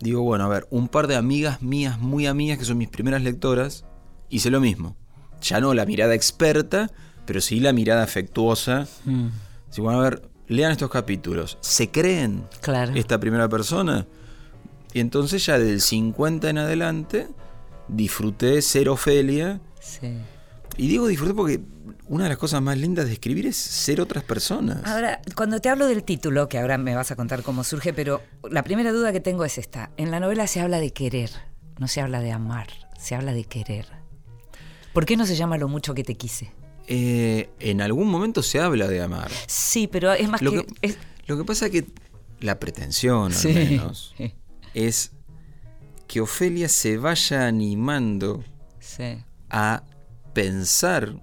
[0.00, 3.22] digo, bueno, a ver, un par de amigas mías, muy amigas, que son mis primeras
[3.22, 3.84] lectoras,
[4.28, 4.96] hice lo mismo.
[5.42, 6.90] Ya no la mirada experta,
[7.26, 8.86] pero sí la mirada afectuosa.
[9.04, 9.28] Mm.
[9.70, 11.58] Si bueno, a ver, lean estos capítulos.
[11.60, 12.92] ¿Se creen Claro.
[12.94, 14.06] esta primera persona?
[14.92, 17.28] Y entonces ya del 50 en adelante
[17.88, 19.60] disfruté ser Ofelia.
[19.80, 20.12] Sí.
[20.76, 21.60] Y digo disfruté porque
[22.10, 24.84] una de las cosas más lindas de escribir es ser otras personas.
[24.84, 28.20] Ahora, cuando te hablo del título, que ahora me vas a contar cómo surge, pero
[28.50, 29.90] la primera duda que tengo es esta.
[29.96, 31.30] En la novela se habla de querer,
[31.78, 32.66] no se habla de amar,
[32.98, 33.86] se habla de querer.
[34.92, 36.50] ¿Por qué no se llama lo mucho que te quise?
[36.88, 39.30] Eh, en algún momento se habla de amar.
[39.46, 40.66] Sí, pero es más Lo que...
[40.66, 41.86] que, es- lo que pasa es que
[42.40, 43.48] la pretensión, Sí.
[43.50, 44.14] al menos,
[44.74, 45.12] es
[46.08, 48.42] que Ofelia se vaya animando
[48.80, 49.22] Sí.
[49.48, 49.84] a
[50.34, 51.14] pensar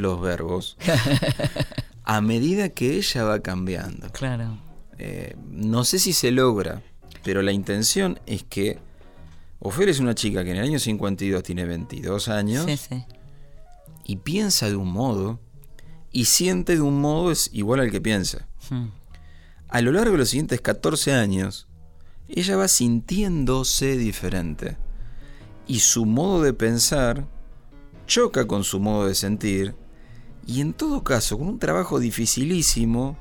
[0.00, 0.76] los verbos
[2.04, 4.10] a medida que ella va cambiando.
[4.10, 4.58] Claro.
[4.98, 6.82] Eh, no sé si se logra,
[7.24, 8.78] pero la intención es que
[9.60, 13.04] Ofelia es una chica que en el año 52 tiene 22 años Sí, sí.
[14.04, 15.38] y piensa de un modo
[16.12, 18.46] y siente de un modo es igual al que piensa.
[18.70, 18.86] Mm.
[19.68, 21.68] A lo largo de los siguientes 14 años,
[22.28, 24.76] ella va sintiéndose diferente
[25.66, 27.26] y su modo de pensar
[28.06, 29.74] choca con su modo de sentir
[30.50, 33.16] y en todo caso, con un trabajo dificilísimo,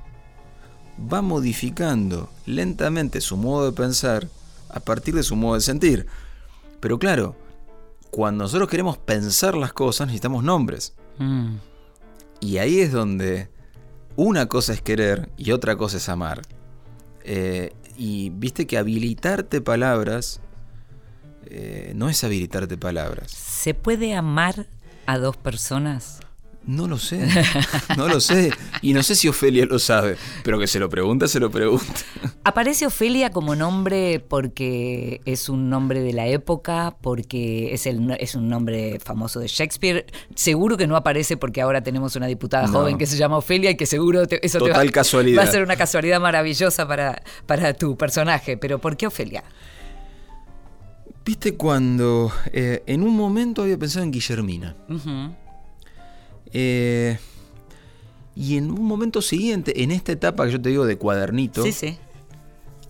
[0.99, 4.27] va modificando lentamente su modo de pensar
[4.67, 6.07] a partir de su modo de sentir.
[6.79, 7.35] Pero claro,
[8.09, 10.95] cuando nosotros queremos pensar las cosas necesitamos nombres.
[11.19, 11.57] Mm.
[12.39, 13.47] Y ahí es donde
[14.15, 16.41] una cosa es querer y otra cosa es amar.
[17.23, 20.41] Eh, y viste que habilitarte palabras
[21.45, 23.29] eh, no es habilitarte palabras.
[23.29, 24.65] ¿Se puede amar
[25.05, 26.21] a dos personas?
[26.69, 27.27] No lo sé,
[27.97, 28.51] no lo sé.
[28.83, 31.83] Y no sé si Ofelia lo sabe, pero que se lo pregunta, se lo pregunta.
[32.43, 38.35] ¿Aparece Ofelia como nombre porque es un nombre de la época, porque es, el, es
[38.35, 40.05] un nombre famoso de Shakespeare?
[40.35, 42.73] Seguro que no aparece porque ahora tenemos una diputada No.
[42.81, 45.41] joven que se llama Ofelia y que seguro te- eso te Total va, casualidad.
[45.43, 48.57] va a ser una casualidad maravillosa para, para tu personaje.
[48.57, 49.43] Pero ¿por qué Ofelia?
[51.25, 54.75] Viste cuando eh, en un momento había pensado en Guillermina.
[56.53, 57.17] Eh,
[58.35, 61.71] y en un momento siguiente, en esta etapa que yo te digo de cuadernito, Sí,
[61.71, 61.97] sí.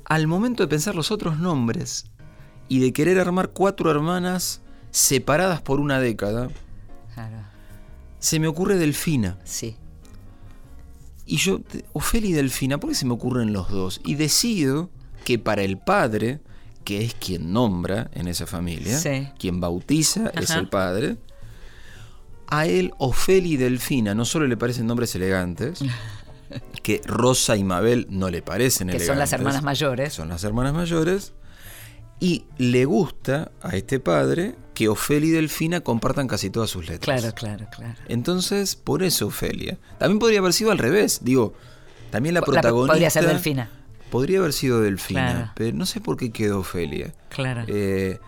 [0.05, 2.05] al momento de pensar los otros nombres
[2.67, 6.49] y de querer armar cuatro hermanas separadas por una década,
[7.13, 7.37] Claro.
[8.19, 9.37] se me ocurre Delfina.
[9.43, 9.75] Sí.
[11.25, 11.61] Y yo,
[11.93, 14.01] Ofelia y Delfina, ¿por qué se me ocurren los dos?
[14.03, 14.89] Y decido
[15.25, 16.39] que para el padre,
[16.83, 19.27] que es quien nombra en esa familia, Sí.
[19.37, 21.17] quien bautiza es el padre,
[22.51, 25.79] a él Ofelia y Delfina no solo le parecen nombres elegantes,
[26.83, 29.07] que Rosa y Mabel no le parecen Que elegantes.
[29.07, 30.13] son las hermanas mayores.
[30.13, 31.33] Son las hermanas mayores.
[32.21, 37.21] Y le gusta a este padre que Ofelia y Delfina compartan casi todas sus letras.
[37.21, 37.95] Claro, claro, claro.
[38.09, 39.77] Entonces, por eso Ofelia.
[39.99, 41.19] También podría haber sido al revés.
[41.23, 41.53] Digo,
[42.11, 42.91] también la La- protagonista.
[42.93, 43.69] podría ser Delfina.
[44.11, 45.51] Podría haber sido Delfina, Claro.
[45.55, 47.13] pero no sé por qué quedó Ofelia.
[47.29, 47.63] Claro.
[47.67, 48.19] Eh,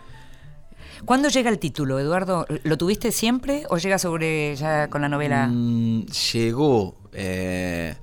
[1.06, 2.46] ¿Cuándo llega el título, Eduardo?
[2.64, 5.48] ¿Lo tuviste siempre o llega sobre ya con la novela?
[5.48, 7.96] mm, llegó eh,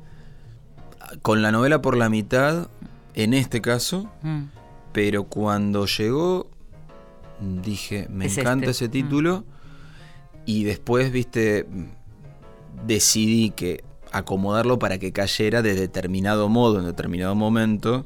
[1.22, 2.68] con la novela por la mitad,
[3.14, 4.44] en este caso, Mm.
[4.92, 6.48] pero cuando llegó
[7.40, 8.84] dije, me Es encanta este.
[8.84, 9.44] ese título.
[10.44, 11.66] Y después, viste,
[12.86, 18.04] decidí que acomodarlo para que cayera de determinado modo, en determinado momento,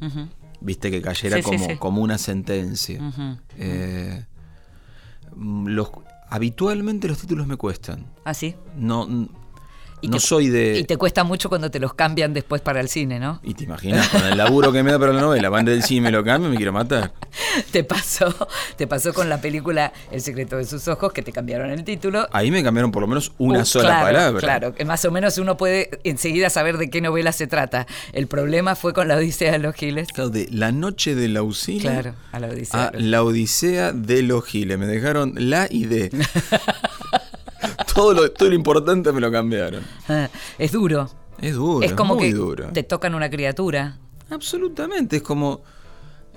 [0.61, 1.77] viste que cayera Sí, como, sí.
[1.79, 3.01] como una sentencia.
[3.01, 3.37] Ujú.
[3.59, 4.32] Eh, mm,
[5.37, 5.91] los,
[6.29, 8.07] habitualmente los títulos me cuestan.
[8.25, 8.55] ¿Ah, sí?
[8.77, 9.07] No,
[10.03, 10.79] Y no te- soy de...
[10.81, 13.41] Y te cuesta mucho cuando te los cambian después para el cine, ¿no?
[13.43, 16.01] Y te imaginas, con el laburo que me da para la novela, van del cine
[16.03, 17.13] me lo cambian, me quiero matar.
[17.71, 18.35] Te pasó,
[18.77, 22.27] te pasó con la película El secreto de sus ojos, que te cambiaron el título.
[22.33, 24.41] Ahí me cambiaron por lo menos una Uh, sola claro, palabra.
[24.41, 27.87] Claro, que más o menos uno puede enseguida saber de qué novela se trata.
[28.13, 30.09] El problema fue con la Odisea de los Giles.
[30.09, 32.85] Claro, de La noche de la Auxilia Claro, a la Odisea.
[32.89, 34.79] a La Odisea de los Giles.
[34.79, 36.11] Me dejaron la y de.
[37.95, 39.83] todo, lo, todo lo importante me lo cambiaron.
[40.59, 41.11] Es duro.
[41.41, 42.69] Es duro, es como muy que duro.
[42.73, 43.99] te tocan una criatura.
[44.31, 45.61] Absolutamente, es como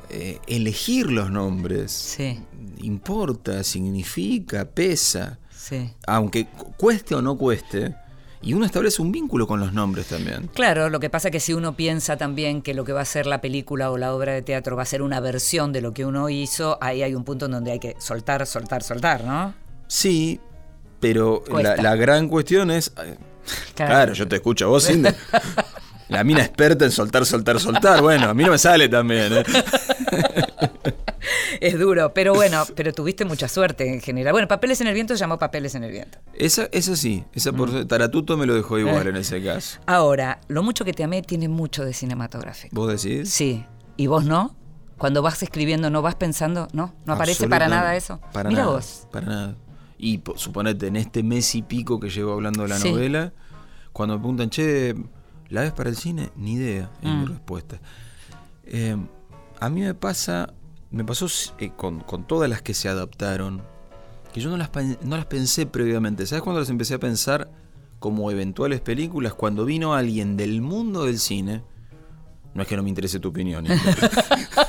[0.10, 1.92] eh, elegir los nombres.
[1.92, 2.40] Sí,
[2.80, 5.40] Importa, significa, pesa.
[5.56, 5.92] sí.
[6.08, 7.96] Aunque cu- cueste o no cueste.
[8.42, 10.50] Y uno establece un vínculo con los nombres también.
[10.54, 13.26] Claro, lo que pasa que si uno piensa también que lo que va a ser
[13.26, 16.06] la película o la obra de teatro va a ser una versión de lo que
[16.06, 19.56] uno hizo, ahí hay un punto en donde hay que soltar, soltar, soltar, ¿no?
[19.88, 20.40] Sí,
[21.00, 22.94] pero la, gran cuestión es.
[23.04, 23.18] eh,
[23.76, 23.92] Claro.
[23.94, 25.10] Claro, yo te escucho a vos, Cindy.
[26.10, 28.02] La mina experta en soltar, soltar, soltar.
[28.02, 29.34] Bueno, a mí no me sale también.
[29.34, 29.44] ¿eh?
[31.60, 34.34] Es duro, pero bueno, pero tuviste mucha suerte en general.
[34.34, 36.20] Bueno, Papeles en el Viento se llamó Papeles en el Viento.
[36.34, 37.88] Esa, esa sí, esa por Mm.
[37.88, 38.82] Taratuto me lo dejó Eh.
[38.82, 39.80] igual en ese caso.
[39.88, 42.76] Ahora, Lo mucho que te amé tiene mucho de cinematográfico.
[42.76, 43.30] ¿Vos decís?
[43.32, 43.66] Sí,
[43.98, 44.56] ¿y vos no?
[44.98, 46.68] Cuando vas escribiendo, ¿no vas pensando?
[46.74, 46.94] ¿No?
[47.06, 48.20] ¿No aparece para nada eso?
[48.32, 49.08] Para Mira nada, vos.
[49.12, 49.56] Para nada.
[49.98, 52.92] Y po- suponete, en este mes y pico que llevo hablando de la Sí.
[52.92, 53.34] novela,
[53.94, 54.94] cuando me preguntan, che,
[55.50, 56.30] ¿la ves para el cine?
[56.36, 57.28] Ni idea, es mi Mm.
[57.28, 57.80] respuesta.
[58.66, 58.98] Eh,
[59.60, 60.54] a mí me pasa,
[60.92, 61.28] me pasó
[61.60, 63.62] eh, con, con todas las que se adaptaron,
[64.34, 64.70] que yo no las,
[65.04, 66.26] no las pensé previamente.
[66.26, 67.50] ¿Sabes cuándo las empecé a pensar
[68.00, 69.34] como eventuales películas?
[69.34, 71.64] Cuando vino alguien del mundo del cine.
[72.54, 73.66] No es que no me interese tu opinión.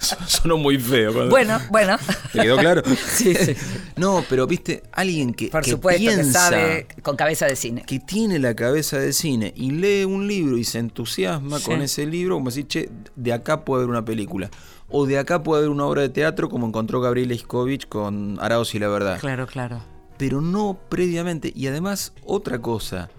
[0.26, 1.12] Sonó muy feo.
[1.12, 1.96] cuando- Bueno, bueno.
[2.32, 2.82] ¿Te quedó claro?
[3.14, 3.54] Sí, sí.
[3.96, 7.82] No, pero viste, alguien que, Por que supuesto que piensa, sabe con cabeza de cine.
[7.86, 11.64] que tiene la cabeza de cine y lee un libro y se entusiasma Sí.
[11.66, 14.50] con ese libro, como decir, che, de acá puede haber una película.
[14.88, 18.74] O de acá puede haber una obra de teatro, como encontró Gabriel Iskovich con Araos
[18.74, 19.18] y la Verdad.
[19.18, 19.82] Claro, claro.
[20.16, 21.52] Pero no previamente.
[21.54, 23.10] Y además, otra cosa.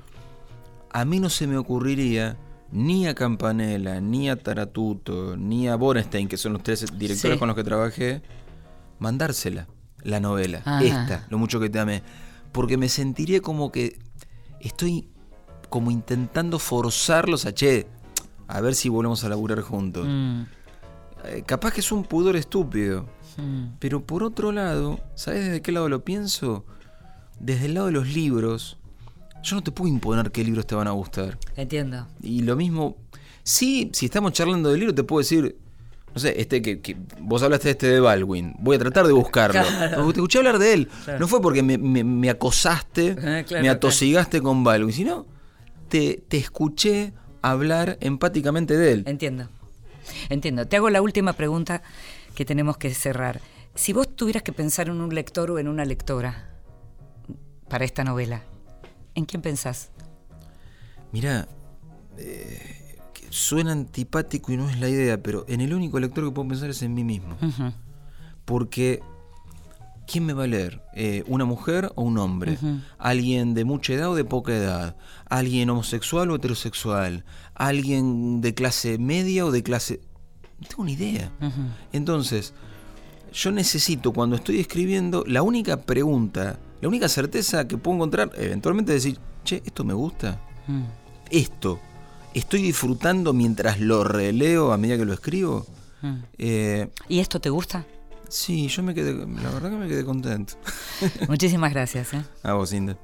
[0.92, 2.38] A mí no se me ocurriría
[2.72, 7.40] ni a Campanella, ni a Taratuto, ni a Borenstein, que son los tres directores Sí.
[7.40, 8.22] con los que trabajé,
[9.00, 9.68] mandársela,
[10.04, 10.84] la novela, Ajá.
[10.84, 12.04] esta, lo mucho que te amé.
[12.52, 14.00] Porque me sentiría como que
[14.60, 15.10] estoy
[15.70, 17.88] como intentando forzarlos a, che,
[18.48, 20.06] a ver si volvemos a laburar juntos.
[20.08, 20.42] Mm,
[21.26, 23.06] Eh, capaz que es un pudor estúpido.
[23.38, 23.78] mm.
[23.80, 26.64] Pero por otro lado, ¿sabes desde qué lado lo pienso?
[27.40, 28.78] Desde el lado de los libros.
[29.44, 31.38] Yo no te puedo imponer qué libros te van a gustar.
[31.56, 32.08] Entiendo.
[32.22, 32.98] Y lo mismo,
[33.44, 35.56] sí, si estamos charlando de libros, te puedo decir,
[36.14, 39.14] no sé, este que, que vos hablaste de este de Baldwin, voy a tratar de
[39.14, 39.62] buscarlo.
[39.78, 40.06] Claro.
[40.08, 40.90] Te escuché hablar de él.
[41.06, 41.20] Claro.
[41.20, 43.16] No fue porque me, me- me acosaste,
[43.46, 45.26] claro, me atosigaste con Baldwin, sino
[45.90, 49.04] te, te escuché hablar empáticamente de él.
[49.06, 49.48] Entiendo.
[50.30, 50.68] Entiendo.
[50.68, 51.82] Te hago la última pregunta
[52.36, 53.40] que tenemos que cerrar.
[53.76, 56.50] Si vos tuvieras que pensar en un lector o en una lectora
[57.70, 58.44] para esta novela,
[59.18, 59.90] ¿en quién pensás?
[61.12, 61.48] Mira,
[63.32, 66.70] suena antipático y no es la idea, pero en el único lector que puedo pensar
[66.70, 67.36] es en mí mismo.
[68.46, 69.02] Porque,
[70.06, 70.84] ¿quién me va a leer?
[70.94, 72.60] Eh, ¿Una mujer o un hombre?
[73.00, 74.96] ¿Alguien de mucha edad o de poca edad?
[75.28, 77.26] ¿Alguien homosexual o heterosexual?
[77.56, 80.00] ¿Alguien de clase media o de clase...?
[80.60, 81.32] No tengo ni idea.
[81.92, 82.54] Entonces,
[83.34, 88.96] yo necesito cuando estoy escribiendo, la única pregunta, la única certeza que puedo encontrar, eventualmente
[88.96, 90.40] es decir, che, ¿esto me gusta?
[90.68, 90.84] Mm.
[91.30, 91.80] Esto,
[92.34, 95.66] ¿estoy disfrutando mientras lo releo a medida que lo escribo?
[96.02, 96.16] Mm.
[96.38, 97.86] Eh, ¿Y esto te gusta?
[98.30, 100.54] Sí, yo me quedé, la verdad que me quedé contento.
[101.28, 102.14] Muchísimas gracias.
[102.14, 102.24] ¿eh?
[102.44, 102.98] A vos, Inda.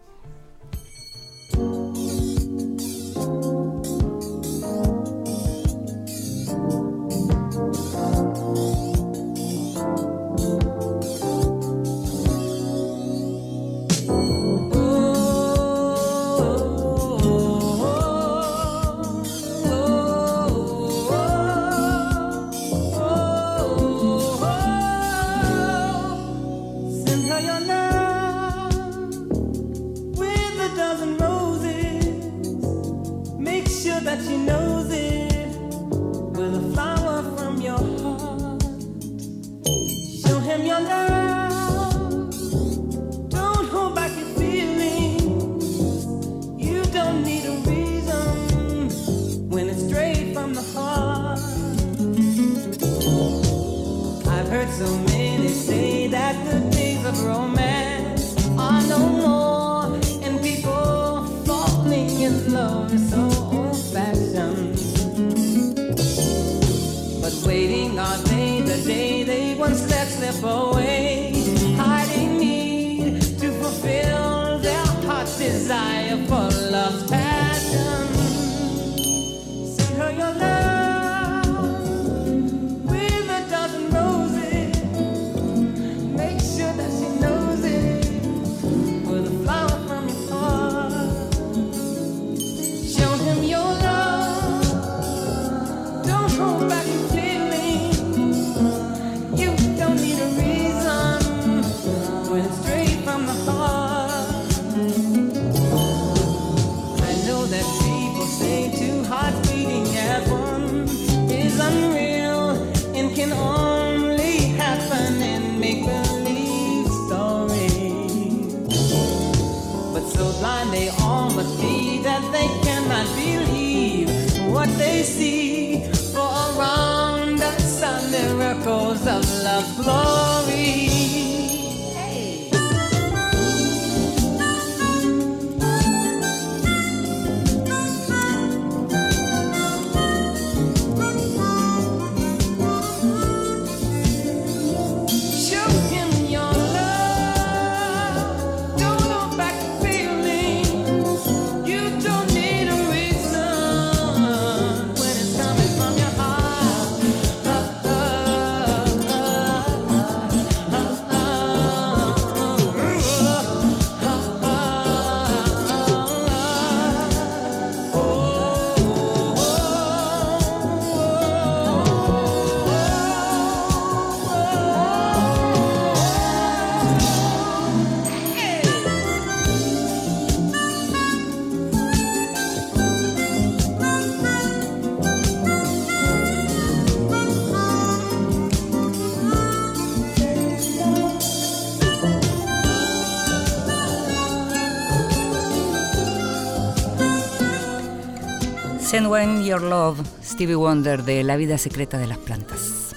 [199.03, 202.95] Send When Your Love, Stevie Wonder, de La vida secreta de las plantas.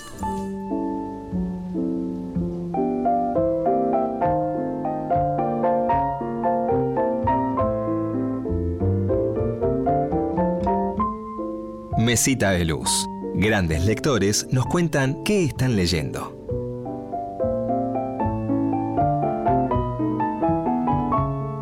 [11.99, 12.89] Mesita de Luz.
[13.35, 16.33] Grandes lectores nos cuentan qué están leyendo.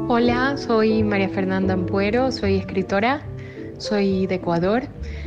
[0.08, 3.26] Hola, soy María Fernanda Ampuero, soy escritora,
[3.84, 4.84] soy de Ecuador.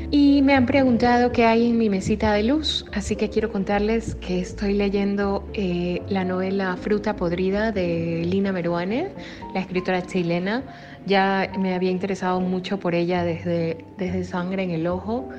[0.10, 4.16] Y me han preguntado qué hay en mi mesita de luz, así que quiero contarles
[4.16, 9.10] que estoy leyendo eh, la novela Fruta Podrida de Lina Meruane,
[9.54, 10.64] la escritora chilena.
[11.06, 15.30] Ya me había interesado mucho por ella desde, desde Sangre en el Ojo,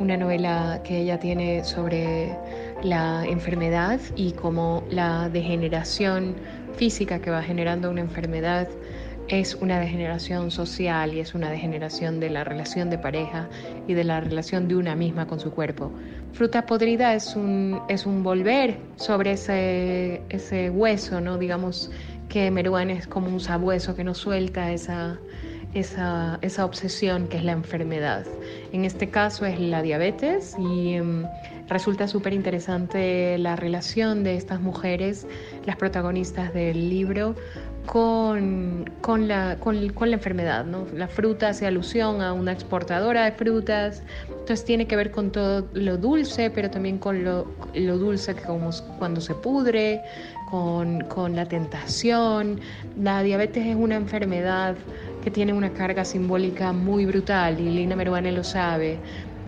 [0.00, 2.36] una novela que ella tiene sobre
[2.82, 6.34] la enfermedad y cómo la degeneración
[6.76, 8.68] física que va generando una enfermedad
[9.28, 13.48] es una degeneración social y es una degeneración de la relación de pareja
[13.88, 15.90] y de la relación de una misma con su cuerpo.
[16.32, 21.38] Fruta podrida es un, es un volver sobre ese, ese hueso, ¿no?
[21.38, 21.90] digamos
[22.28, 25.18] que Meruán es como un sabueso que no suelta esa,
[25.74, 28.26] esa, esa, obsesión que es la enfermedad.
[28.72, 31.24] En este caso es la diabetes y um,
[31.68, 35.26] resulta súper interesante la relación de estas mujeres,
[35.66, 37.34] las protagonistas del libro,
[37.86, 40.64] con, con, la, con, con, la enfermedad.
[40.64, 40.86] ¿no?
[40.94, 45.66] La fruta hace alusión a una exportadora de frutas, entonces tiene que ver con todo
[45.74, 50.02] lo dulce, pero también con lo, lo dulce que como cuando se pudre,
[50.50, 52.60] con, con la tentación.
[53.00, 54.76] La diabetes es una enfermedad
[55.22, 58.98] que tiene una carga simbólica muy brutal y Lina Meruane lo sabe.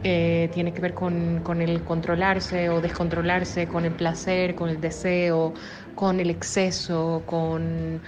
[0.04, 4.80] Eh, tiene que ver con, con, el controlarse o descontrolarse, con el placer, con el
[4.80, 5.52] deseo,
[5.96, 8.00] con el exceso, con,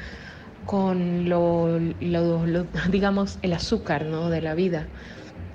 [0.65, 1.81] con lo,
[2.91, 4.31] digamos, el azúcar ¿no?
[4.31, 4.87] de la vida.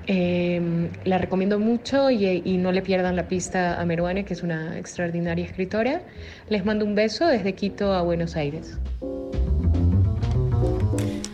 [0.05, 4.43] Eh, la recomiendo mucho y, y, no le pierdan la pista a Meruane, que es
[4.43, 6.01] una extraordinaria escritora.
[6.49, 8.77] Les mando un beso desde Quito a Buenos Aires.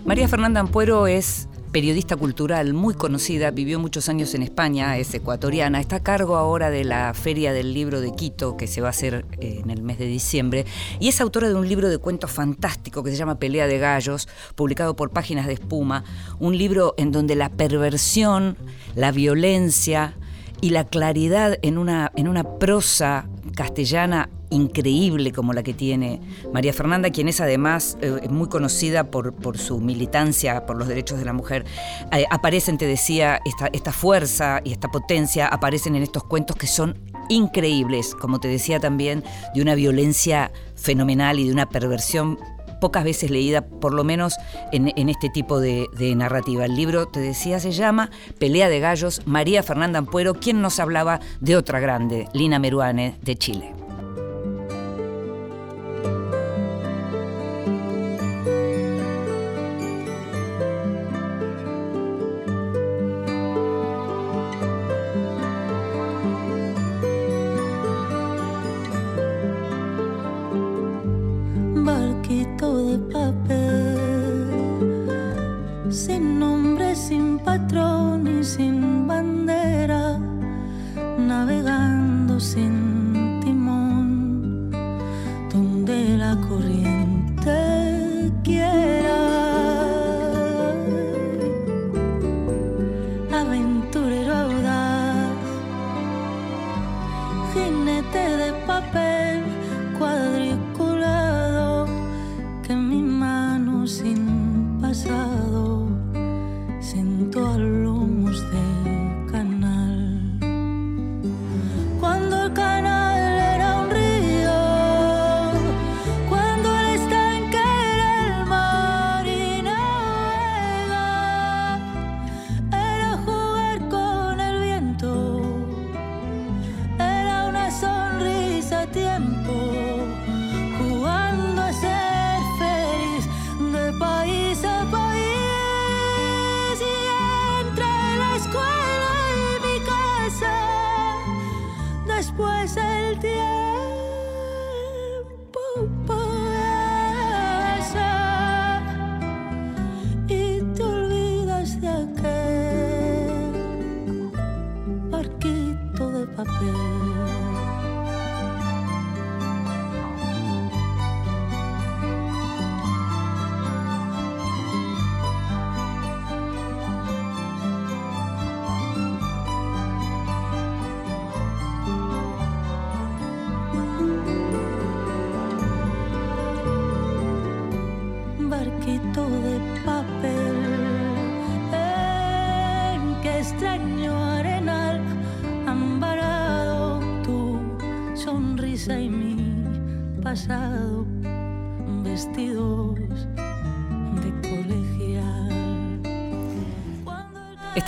[0.05, 5.79] María Fernanda Ampuero es periodista cultural muy conocida, vivió muchos años en España, es ecuatoriana,
[5.79, 8.89] está a cargo ahora de la Feria del Libro de Quito, que se va a
[8.89, 10.65] hacer eh, en el mes de diciembre,
[10.99, 14.27] y es autora de un libro de cuentos fantástico que se llama Pelea de Gallos,
[14.55, 16.03] publicado por Páginas de Espuma,
[16.39, 18.57] un libro en donde la perversión,
[18.95, 20.15] la violencia
[20.61, 26.21] y la claridad en una, en una prosa castellana increíble como la que tiene
[26.53, 31.19] María Fernanda, quien es además eh, muy conocida por, por, su militancia por los derechos
[31.19, 31.65] de la mujer.
[32.11, 36.67] Eh, aparecen, te decía, esta, esta fuerza y esta potencia aparecen en estos cuentos que
[36.67, 36.97] son
[37.29, 42.39] increíbles, como te decía también, de una violencia fenomenal y de una perversión
[42.79, 44.35] pocas veces leída, por lo menos
[44.71, 46.65] en, este tipo de, de, narrativa.
[46.65, 51.19] El libro, te decía, se llama Pelea de Gallos, María Fernanda Ampuero, quien nos hablaba
[51.39, 53.88] de otra grande, Lina Meruane, de Chile.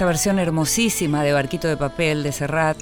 [0.02, 2.76] Esta versión hermosísima de Barquito de Papel de Serrat.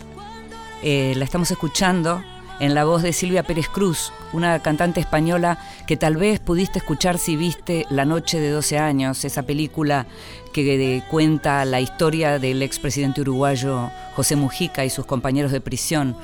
[0.82, 2.24] Eh, la estamos escuchando
[2.62, 7.18] en la voz de Silvia Pérez Cruz, una cantante española que tal vez pudiste escuchar
[7.18, 10.08] si viste La Noche de 12 años, esa película
[10.54, 16.16] que cuenta la historia del expresidente uruguayo José Mujica y sus compañeros de prisión.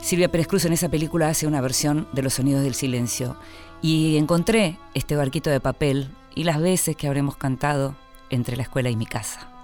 [0.00, 3.36] Silvia Pérez Cruz en esa película hace una versión de Los Sonidos del Silencio.
[3.82, 7.96] Y encontré este barquito de papel y las veces que habremos cantado
[8.30, 9.57] entre la escuela y mi casa.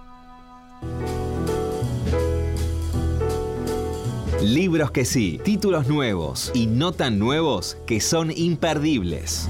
[4.42, 9.48] Libros que sí, títulos nuevos y no tan nuevos que son imperdibles.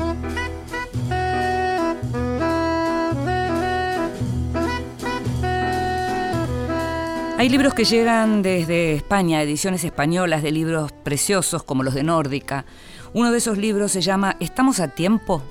[7.44, 12.64] Hay libros que llegan desde España, ediciones españolas de libros preciosos como los de Nórdica.
[13.12, 15.42] Uno de esos libros se llama ¿Estamos a tiempo?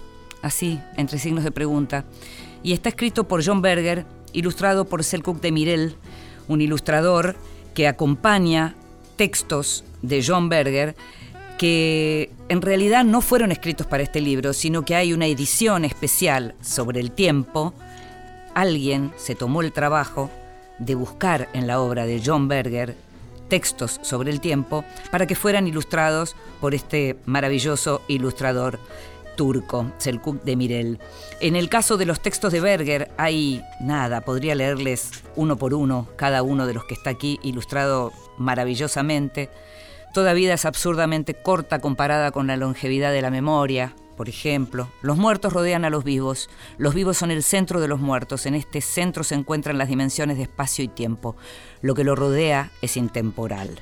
[0.42, 2.06] Así, entre signos de pregunta.
[2.64, 5.96] Y está escrito por John Berger, ilustrado por Selkuk de Mirel,
[6.48, 7.36] un ilustrador
[7.74, 8.76] que acompaña
[9.16, 10.96] textos de John Berger
[11.58, 16.56] que en realidad no fueron escritos para este libro, sino que hay una edición especial
[16.62, 17.74] sobre el tiempo.
[18.54, 20.30] Alguien se tomó el trabajo
[20.80, 22.96] de buscar en la obra de John Berger
[23.48, 28.80] textos sobre el tiempo para que fueran ilustrados por este maravilloso ilustrador
[29.36, 31.00] turco, Selkuk Mirel.
[31.40, 36.08] En el caso de los textos de Berger hay nada, podría leerles uno por uno
[36.16, 39.50] cada uno de los que está aquí ilustrado maravillosamente.
[40.14, 44.88] Toda vida es absurdamente corta comparada con la longevidad de la memoria, por ejemplo.
[45.02, 46.50] Los muertos rodean a los vivos.
[46.78, 48.46] Los vivos son el centro de los muertos.
[48.46, 51.36] En este centro se encuentran las dimensiones de espacio y tiempo.
[51.82, 53.80] Lo que lo rodea es intemporal.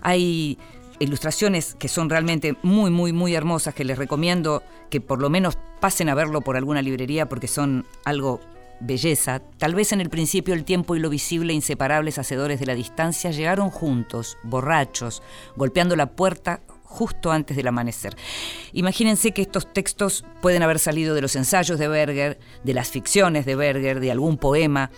[0.00, 0.58] Hay
[1.00, 5.58] ilustraciones que son realmente muy, muy, muy hermosas, que les recomiendo que por lo menos
[5.80, 8.40] pasen a verlo por alguna librería porque son algo
[8.80, 9.40] belleza.
[9.58, 13.30] Tal vez en el principio el tiempo y lo visible, inseparables hacedores de la distancia,
[13.30, 15.22] llegaron juntos, borrachos,
[15.56, 18.16] golpeando la puerta justo antes del amanecer.
[18.72, 23.44] Imagínense que estos textos pueden haber salido de los ensayos de Berger, de las ficciones
[23.44, 24.90] de Berger, de algún poema.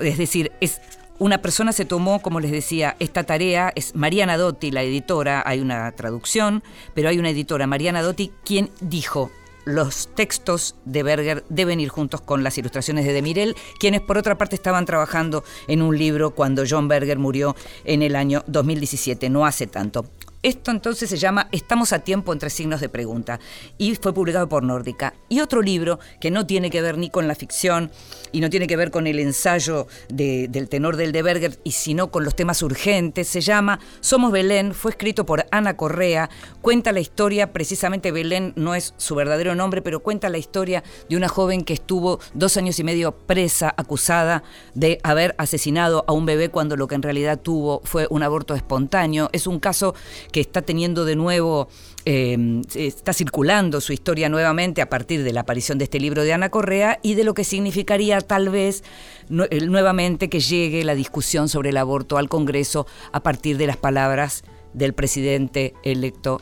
[0.00, 0.80] Es decir, es
[1.22, 5.60] una persona se tomó, como les decía, esta tarea, es Mariana Dotti, la editora, hay
[5.60, 6.64] una traducción,
[6.94, 9.30] pero hay una editora, Mariana Dotti, quien dijo,
[9.64, 14.36] los textos de Berger deben ir juntos con las ilustraciones de Demirel, quienes por otra
[14.36, 17.54] parte estaban trabajando en un libro cuando John Berger murió
[17.84, 20.04] en el año 2017, no hace tanto.
[20.42, 23.38] Esto entonces se llama Estamos a tiempo entre signos de pregunta
[23.78, 25.14] y fue publicado por Nórdica.
[25.28, 27.92] Y otro libro que no tiene que ver ni con la ficción
[28.32, 32.10] y no tiene que ver con el ensayo del tenor del de Berger, y sino
[32.10, 36.30] con los temas urgentes, se llama Somos Belén, fue escrito por Ana Correa,
[36.60, 41.16] cuenta la historia, precisamente Belén no es su verdadero nombre, pero cuenta la historia de
[41.16, 44.42] una joven que estuvo dos años y medio presa, acusada
[44.74, 48.54] de haber asesinado a un bebé cuando lo que en realidad tuvo fue un aborto
[48.54, 49.28] espontáneo.
[49.32, 49.94] Es un caso
[50.32, 51.68] que está teniendo de nuevo,
[52.04, 56.32] eh, está circulando su historia nuevamente a partir de la aparición de este libro de
[56.32, 58.82] Ana Correa y de lo que significaría tal vez
[59.28, 64.42] nuevamente que llegue la discusión sobre el aborto al Congreso a partir de las palabras
[64.74, 66.40] del presidente electo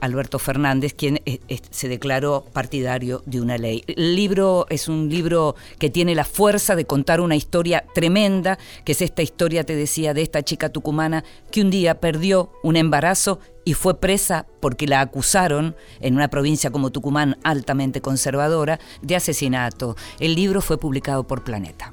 [0.00, 1.40] Alberto Fernández, quien eh,
[1.70, 3.82] se declaró partidario de una ley.
[3.86, 8.92] El libro es un libro que tiene la fuerza de contar una historia tremenda, que
[8.92, 13.40] es esta historia, te decía, de esta chica tucumana que un día perdió un embarazo
[13.64, 19.96] y fue presa porque la acusaron en una provincia como Tucumán altamente conservadora de asesinato.
[20.20, 21.92] El libro fue publicado por Planeta.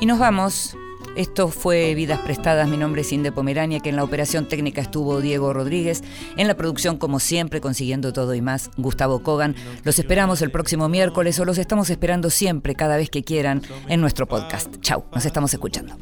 [0.00, 0.76] Y nos vamos.
[1.14, 5.20] Esto fue Vidas Prestadas, mi nombre es Inde Pomerania, que en la operación técnica estuvo
[5.20, 6.02] Diego Rodríguez,
[6.36, 9.56] en la producción como siempre, consiguiendo todo y más, Gustavo Kogan.
[9.82, 14.00] Los esperamos el próximo miércoles o los estamos esperando siempre, cada vez que quieran, en
[14.00, 14.72] nuestro podcast.
[14.80, 15.94] Chau, nos estamos escuchando.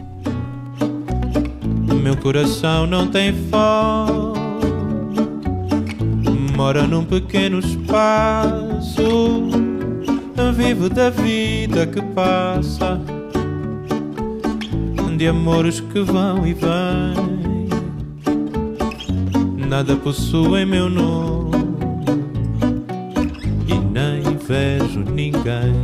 [2.02, 3.34] Meu coração não tem
[6.54, 9.48] Mora num pequeno espaço
[10.54, 13.00] Vivo da vida que passa
[15.18, 17.68] de amores que vão e vêm.
[19.68, 21.56] Nada possuem meu nome
[23.66, 25.74] e nem vejo ninguém.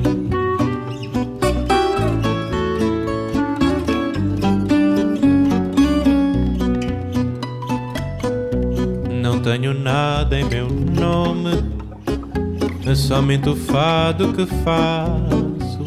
[9.21, 11.61] Não tenho nada em meu nome,
[12.87, 15.83] é somente o fado que faço.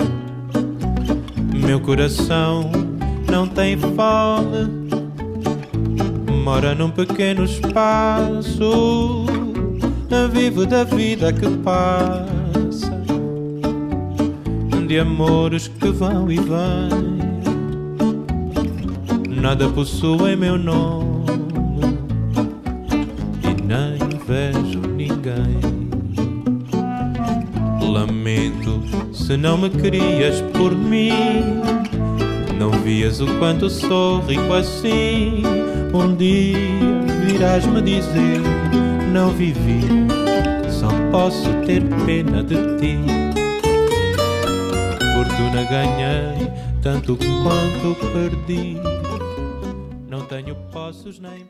[1.54, 2.87] Meu coração
[3.32, 4.88] não tem fome,
[6.44, 9.26] mora num pequeno espaço,
[10.32, 12.92] vivo da vida que passa,
[14.88, 17.18] de amores que vão e vêm.
[19.42, 21.26] Nada possui meu nome
[23.44, 25.60] e nem vejo ninguém.
[27.82, 28.82] Lamento
[29.14, 31.12] se não me querias por mim.
[32.58, 35.44] Não vias o quanto sou rico assim.
[35.94, 36.58] Um dia
[37.26, 38.42] virás me dizer:
[39.12, 39.82] Não vivi,
[40.70, 42.98] só posso ter pena de ti.
[45.14, 46.52] Fortuna ganhei,
[46.82, 48.78] tanto quanto perdi.
[50.08, 51.48] Não tenho posses nem.